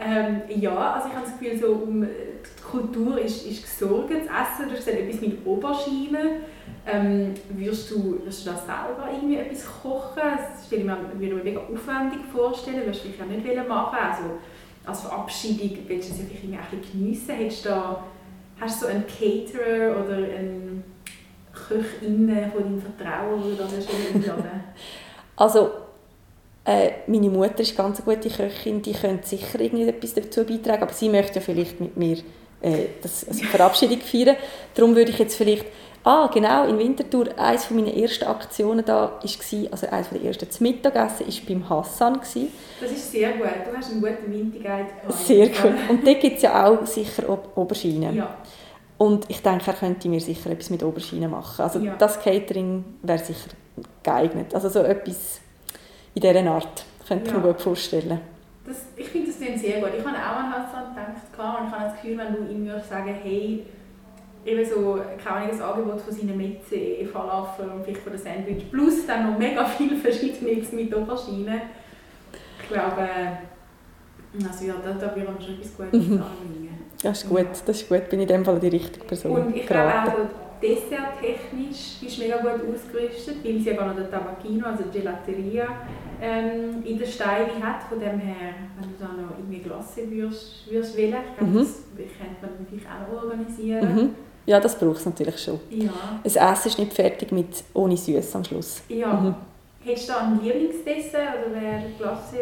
Ähm, 0.00 0.42
ja, 0.48 0.94
also 0.94 1.08
ich 1.08 1.14
habe 1.14 1.26
das 1.26 1.38
Gefühl, 1.38 1.58
so 1.58 1.72
um 1.72 2.02
die 2.02 2.62
Kultur 2.62 3.20
ist, 3.20 3.46
ist 3.46 3.62
gesorgt. 3.62 4.10
Das 4.10 4.22
Essen, 4.22 4.68
du 4.68 4.76
hast 4.76 4.86
gesagt, 4.86 4.98
etwas 4.98 5.20
mit 5.20 5.46
Aubergine. 5.46 6.40
Ähm, 6.86 7.34
würdest, 7.50 7.90
du, 7.90 8.18
würdest 8.18 8.46
du 8.46 8.50
da 8.50 8.56
selber 8.56 9.08
irgendwie 9.12 9.36
etwas 9.36 9.66
kochen? 9.82 10.22
Das 10.22 10.66
stelle 10.66 10.82
ich 10.82 10.86
mir, 10.86 10.96
würde 10.96 11.26
ich 11.26 11.34
mir 11.34 11.44
mega 11.44 11.60
aufwendig 11.60 12.20
vorstellen. 12.32 12.82
Würdest 12.84 13.04
du 13.04 13.08
vielleicht 13.08 13.22
auch 13.22 13.26
nicht 13.26 13.46
wollen 13.46 13.68
machen 13.68 13.98
Also 13.98 14.22
als 14.86 15.00
Verabschiedung 15.02 15.78
willst 15.86 16.08
du 16.08 16.12
es 16.14 16.20
vielleicht 16.20 16.44
irgendwie 16.44 16.58
ein 16.58 16.80
bisschen 16.80 17.00
geniessen. 17.00 17.34
Hättest 17.34 17.64
du 17.64 17.68
da, 17.68 18.04
hast 18.58 18.80
du 18.80 18.86
so 18.86 18.90
einen 18.90 19.04
Caterer 19.06 20.02
oder 20.02 20.16
einen 20.16 20.84
Köchin 21.52 22.28
von 22.52 22.62
deinem 22.62 22.80
Vertrauen, 22.80 23.42
wo 23.42 23.48
du 23.50 23.56
da 23.56 23.64
einladen 24.14 24.64
Also, 25.36 25.70
äh, 26.70 26.90
meine 27.06 27.30
Mutter 27.30 27.60
ist 27.60 27.76
ganz 27.76 28.00
eine 28.00 28.16
gute 28.16 28.28
Köchin, 28.30 28.80
die 28.82 28.92
könnte 28.92 29.26
sicher 29.26 29.58
irgendetwas 29.60 30.14
dazu 30.14 30.44
beitragen, 30.44 30.82
aber 30.82 30.92
sie 30.92 31.08
möchte 31.08 31.36
ja 31.36 31.40
vielleicht 31.40 31.80
mit 31.80 31.96
mir 31.96 32.18
äh, 32.62 32.86
das, 33.02 33.26
also 33.28 33.44
Verabschiedung 33.44 34.00
feiern. 34.00 34.36
Darum 34.74 34.94
würde 34.94 35.10
ich 35.10 35.18
jetzt 35.18 35.36
vielleicht, 35.36 35.64
ah 36.04 36.28
genau, 36.32 36.66
in 36.68 36.78
Winterthur, 36.78 37.26
eines 37.38 37.70
meiner 37.70 37.94
ersten 37.94 38.24
Aktionen 38.24 38.84
da 38.84 38.94
war, 38.94 39.20
also 39.72 39.86
eines 39.88 40.08
der 40.10 40.22
ersten 40.22 40.50
zum 40.50 40.66
Mittagessen, 40.66 41.26
war 41.26 41.34
beim 41.48 41.68
Hassan. 41.68 42.14
Gewesen. 42.20 42.48
Das 42.80 42.90
ist 42.92 43.10
sehr 43.12 43.32
gut. 43.32 43.46
Du 43.70 43.76
hast 43.76 43.90
einen 43.90 44.00
guten 44.00 44.32
Winterguide 44.32 44.86
gehabt. 45.02 45.26
Sehr 45.26 45.48
gut. 45.48 45.72
Und 45.88 46.06
dort 46.06 46.20
gibt 46.20 46.36
es 46.36 46.42
ja 46.42 46.66
auch 46.66 46.86
sicher 46.86 47.28
Au- 47.28 47.60
Auberginen. 47.60 48.16
Ja. 48.16 48.36
Und 48.98 49.24
ich 49.28 49.40
denke, 49.42 49.64
er 49.70 49.72
könnte 49.72 50.08
mir 50.10 50.20
sicher 50.20 50.50
etwas 50.50 50.68
mit 50.70 50.82
Auberginen 50.84 51.30
machen. 51.30 51.62
Also 51.62 51.78
Ja. 51.78 51.96
das 51.98 52.20
Catering 52.20 52.84
wäre 53.02 53.18
sicher 53.18 53.48
geeignet. 54.02 54.54
Also 54.54 54.68
so 54.68 54.80
etwas 54.80 55.40
in 56.14 56.20
dieser 56.22 56.50
Art 56.50 56.84
könnte 57.06 57.24
ich 57.26 57.32
Ja. 57.32 57.38
mir 57.38 57.46
gut 57.52 57.60
vorstellen. 57.60 58.20
Das, 58.66 58.76
ich 58.96 59.08
finde 59.08 59.28
das 59.28 59.38
klingt 59.38 59.58
sehr 59.58 59.80
gut. 59.80 59.90
Ich 59.98 60.04
habe 60.04 60.16
auch 60.16 60.36
an 60.38 60.52
Hassan 60.52 60.94
gedacht 60.94 61.60
und 61.60 61.66
ich 61.66 61.72
habe 61.72 61.84
das 61.84 61.94
Gefühl, 62.00 62.18
wenn 62.18 62.34
du 62.34 62.52
ihm 62.52 62.70
sagen, 62.88 63.14
hey, 63.22 63.64
eben 64.44 64.64
so 64.64 64.98
keine 65.22 65.36
Ahnung, 65.36 65.50
ein 65.52 65.62
Angebot 65.62 66.00
von 66.00 66.14
seinen 66.14 66.36
Metze, 66.36 66.76
Falafel 67.12 67.68
und 67.70 67.84
vielleicht 67.84 68.02
von 68.02 68.12
der 68.12 68.20
Sandwich, 68.20 68.70
plus 68.70 69.06
dann 69.06 69.30
noch 69.32 69.38
mega 69.38 69.64
viele 69.64 69.96
verschiedene 69.96 70.62
mit 70.72 70.94
Aubergine. 70.94 71.62
Ich 72.62 72.68
glaube, 72.68 73.08
also 74.48 74.64
ja, 74.64 74.74
da, 74.84 74.92
da 74.92 75.16
würden 75.16 75.34
wir 75.38 75.44
schon 75.44 75.54
etwas 75.54 75.76
Gutes 75.76 75.92
Mhm. 76.08 76.22
anbringen. 76.22 76.78
Das 77.02 77.22
ist 77.24 77.28
gut, 77.28 77.46
das 77.66 77.80
ist 77.82 77.88
gut. 77.88 78.08
Bin 78.10 78.20
ich 78.20 78.28
in 78.30 78.36
dem 78.36 78.44
Fall 78.44 78.60
die 78.60 78.68
richtige 78.68 79.04
Person 79.06 79.32
Und 79.32 79.56
ich 79.56 79.66
glaube 79.66 79.90
auch, 79.90 80.12
desserttechnisch 80.62 81.98
bist 82.00 82.16
du 82.18 82.22
mega 82.22 82.36
gut 82.38 82.60
ausgerüstet, 82.74 83.36
weil 83.44 83.58
sie 83.60 83.74
gar 83.74 83.88
noch 83.88 83.96
den 83.96 84.10
Tabacchino, 84.10 84.66
also 84.66 84.84
die 84.84 84.98
Gelateria, 84.98 85.66
ähm, 86.20 86.82
in 86.84 86.98
der 86.98 87.06
Steine 87.06 87.52
hat. 87.62 87.82
Von 87.88 87.98
dem 88.00 88.18
her, 88.18 88.54
wenn 88.78 88.88
du 88.90 88.96
da 88.98 89.06
noch 89.06 89.36
irgendwie 89.38 89.58
Glasse 89.60 90.10
würdest, 90.10 90.70
würdest 90.70 90.96
wählen, 90.96 91.14
ich 91.32 91.38
glaube, 91.38 91.52
Mhm. 91.52 91.58
das 91.58 91.74
könnte 91.96 92.56
man 92.56 92.66
vielleicht 92.68 92.86
auch 92.86 93.22
organisieren. 93.24 93.94
Mhm. 93.94 94.14
Ja, 94.46 94.58
das 94.58 94.78
braucht 94.78 94.96
es 94.96 95.06
natürlich 95.06 95.38
schon. 95.38 95.60
Ja. 95.70 95.90
Das 96.24 96.34
Essen 96.36 96.68
ist 96.68 96.78
nicht 96.78 96.92
fertig 96.94 97.30
mit 97.30 97.62
ohne 97.74 97.96
Süß 97.96 98.34
am 98.36 98.44
Schluss. 98.44 98.82
ja. 98.88 99.12
Mhm. 99.12 99.34
Hättest 99.82 100.10
du 100.10 100.12
da 100.12 100.18
einen 100.20 100.44
Lieblingsdessert 100.44 101.22
oder 101.46 101.58
wäre 101.58 101.82
Glasse? 101.96 102.36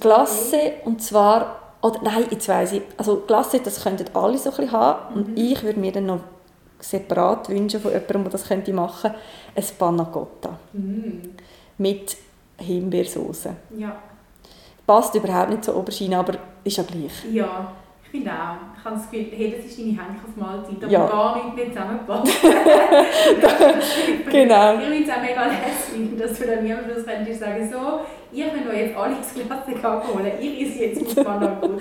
Glasse 0.00 0.72
und 0.84 1.02
zwar, 1.02 1.72
oder 1.80 1.98
nein, 2.02 2.24
jetzt 2.30 2.46
weiss 2.46 2.72
ich, 2.72 2.82
also 2.98 3.22
Glasse, 3.26 3.58
das 3.64 3.82
könnten 3.82 4.04
alle 4.12 4.36
so 4.36 4.50
ein 4.50 4.56
bisschen 4.56 4.72
haben 4.72 5.14
und 5.14 5.28
Mhm. 5.28 5.34
ich 5.36 5.62
würde 5.62 5.80
mir 5.80 5.92
dann 5.92 6.04
noch 6.04 6.20
separat 6.90 7.48
wünschen 7.48 7.80
von 7.80 7.90
jemandem, 7.92 8.22
der 8.24 8.32
das 8.32 8.46
könnte 8.48 8.72
machen, 8.72 9.12
ein 9.54 9.64
Panna 9.78 10.04
Cotta. 10.04 10.58
Mhm. 10.72 11.30
mit 11.78 12.16
Himbeersauce. 12.58 13.48
Ja. 13.76 13.96
Passt 14.86 15.14
überhaupt 15.14 15.50
nicht 15.50 15.64
zur 15.64 15.76
Aubergine, 15.76 16.18
aber 16.18 16.34
ist 16.62 16.76
ja 16.76 16.84
gleich. 16.84 17.24
Ja, 17.32 17.72
ich 18.04 18.10
finde 18.10 18.30
auch. 18.30 18.56
Ich 18.78 18.84
habe 18.84 18.96
das 18.96 19.10
Gefühl, 19.10 19.26
hey, 19.34 19.54
das 19.56 19.64
ist 19.66 19.78
deine 19.78 19.88
Henkersmahlzeit, 19.98 20.76
aber 20.84 20.92
Ja. 20.92 21.06
gar 21.06 21.36
nicht 21.36 21.56
mehr 21.56 21.68
zusammenpasst. 21.72 22.32
Genau. 24.30 24.74
Ich 24.74 24.80
finde 24.84 25.04
es 25.04 25.10
auch 25.10 25.20
mega 25.22 25.46
lässig, 25.46 26.18
dass 26.18 26.38
du 26.38 26.46
dann 26.46 26.66
Schluss 26.66 27.06
könntest 27.06 27.40
sagen, 27.40 27.70
so, 27.72 28.00
ihr 28.34 28.48
könnt 28.48 28.66
euch 28.68 28.78
jetzt 28.78 28.96
alle 28.96 29.14
das 29.16 29.32
Glas 29.34 29.84
abholen, 29.84 30.32
ich 30.40 30.62
esse 30.62 30.84
jetzt 30.84 31.16
mein 31.16 31.24
Panna 31.24 31.46
Cotta. 31.60 31.74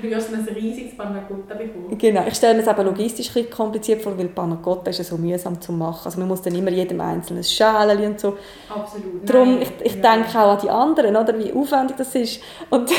Du 0.00 0.10
wirst 0.10 0.32
ein 0.32 0.48
riesiges 0.54 0.96
Panna 0.96 1.20
Cotta 1.20 1.54
bekommen. 1.54 1.96
Genau, 1.98 2.24
ich 2.26 2.34
stelle 2.34 2.54
mir 2.54 2.60
es 2.62 2.68
aber 2.68 2.84
logistisch 2.84 3.34
ein 3.36 3.50
kompliziert 3.50 4.02
vor, 4.02 4.16
weil 4.18 4.28
Panna 4.28 4.56
Cotta 4.56 4.90
ist 4.90 4.98
ja 4.98 5.04
so 5.04 5.16
mühsam 5.16 5.60
zu 5.60 5.72
machen. 5.72 6.00
Also 6.04 6.18
man 6.18 6.28
muss 6.28 6.42
dann 6.42 6.54
immer 6.54 6.70
jedem 6.70 7.00
einzelnen 7.00 7.44
Schälchen 7.44 8.12
und 8.12 8.20
so. 8.20 8.36
Absolut. 8.68 9.28
Darum, 9.28 9.58
Nein. 9.58 9.62
ich, 9.62 9.86
ich 9.86 10.02
Ja. 10.02 10.16
denke 10.16 10.38
auch 10.38 10.52
an 10.52 10.58
die 10.62 10.70
anderen, 10.70 11.16
oder, 11.16 11.38
wie 11.38 11.52
aufwendig 11.52 11.96
das 11.96 12.14
ist. 12.14 12.40
Und 12.70 12.90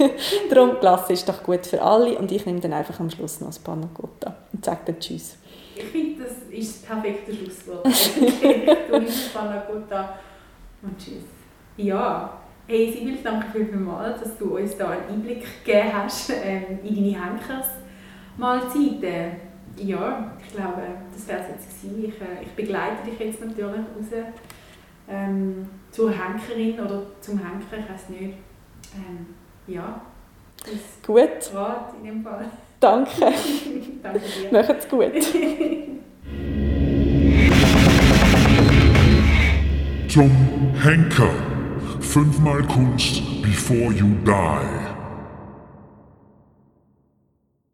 darum, 0.50 0.76
Glas 0.80 1.08
ist 1.10 1.28
doch 1.28 1.42
gut 1.42 1.66
für 1.66 1.80
alle 1.82 2.18
und 2.18 2.30
ich 2.30 2.44
nehme 2.46 2.60
dann 2.60 2.72
einfach 2.72 2.98
am 3.00 3.10
Schluss 3.10 3.40
noch 3.40 3.48
das 3.48 3.58
Panna 3.58 3.88
Cotta 3.94 4.34
und 4.52 4.64
sage 4.64 4.80
dann 4.86 4.98
Tschüss. 5.00 5.36
Ich 5.76 5.84
finde, 5.84 6.24
das 6.24 6.32
ist 6.50 6.82
das 6.82 6.88
perfekte 6.90 7.34
Schlusswort. 7.34 7.84
du 8.90 8.98
nimmst 8.98 9.26
das 9.26 9.32
Panna 9.32 9.60
Cotta 9.60 10.14
und 10.82 10.98
tschüss. 10.98 11.22
Ja, 11.76 12.34
hey 12.70 12.92
Sibyl, 12.92 13.18
danke 13.24 13.48
vielmals, 13.66 14.20
dass 14.22 14.38
du 14.38 14.56
uns 14.56 14.76
da 14.76 14.90
einen 14.90 15.08
Einblick 15.08 15.44
gegeben 15.64 15.92
hast 15.92 16.30
ähm, 16.30 16.78
in 16.84 16.94
deine 16.94 17.16
Henkersmahlzeiten. 18.38 19.40
Ja, 19.76 20.32
ich 20.38 20.54
glaube, 20.54 20.82
das 21.12 21.26
wäre 21.26 21.40
es 21.40 21.48
jetzt 21.48 21.82
gewesen. 21.82 22.04
Ich, 22.04 22.20
äh, 22.20 22.42
ich 22.42 22.50
begleite 22.50 23.04
dich 23.04 23.18
jetzt 23.18 23.44
natürlich 23.44 23.80
raus 23.80 24.06
ähm, 25.08 25.68
zur 25.90 26.12
Henkerin 26.12 26.78
oder 26.78 27.02
zum 27.20 27.38
Henker, 27.38 27.78
ich 27.78 27.88
weiß 27.92 28.10
nicht. 28.10 28.34
Ähm, 28.94 29.26
ja, 29.66 30.00
das 30.62 31.02
Gut, 31.04 31.52
Rat 31.52 31.94
in 31.98 32.04
dem 32.04 32.22
Fall. 32.22 32.44
danke. 32.78 33.10
danke 34.02 34.20
dir. 34.20 34.52
Macht's 34.52 34.88
gut. 34.88 35.10
Zum 40.08 40.30
Henker. 40.82 41.49
Fünfmal 42.00 42.62
Kunst 42.66 43.22
before 43.42 43.92
you 43.92 44.08
die. 44.24 44.79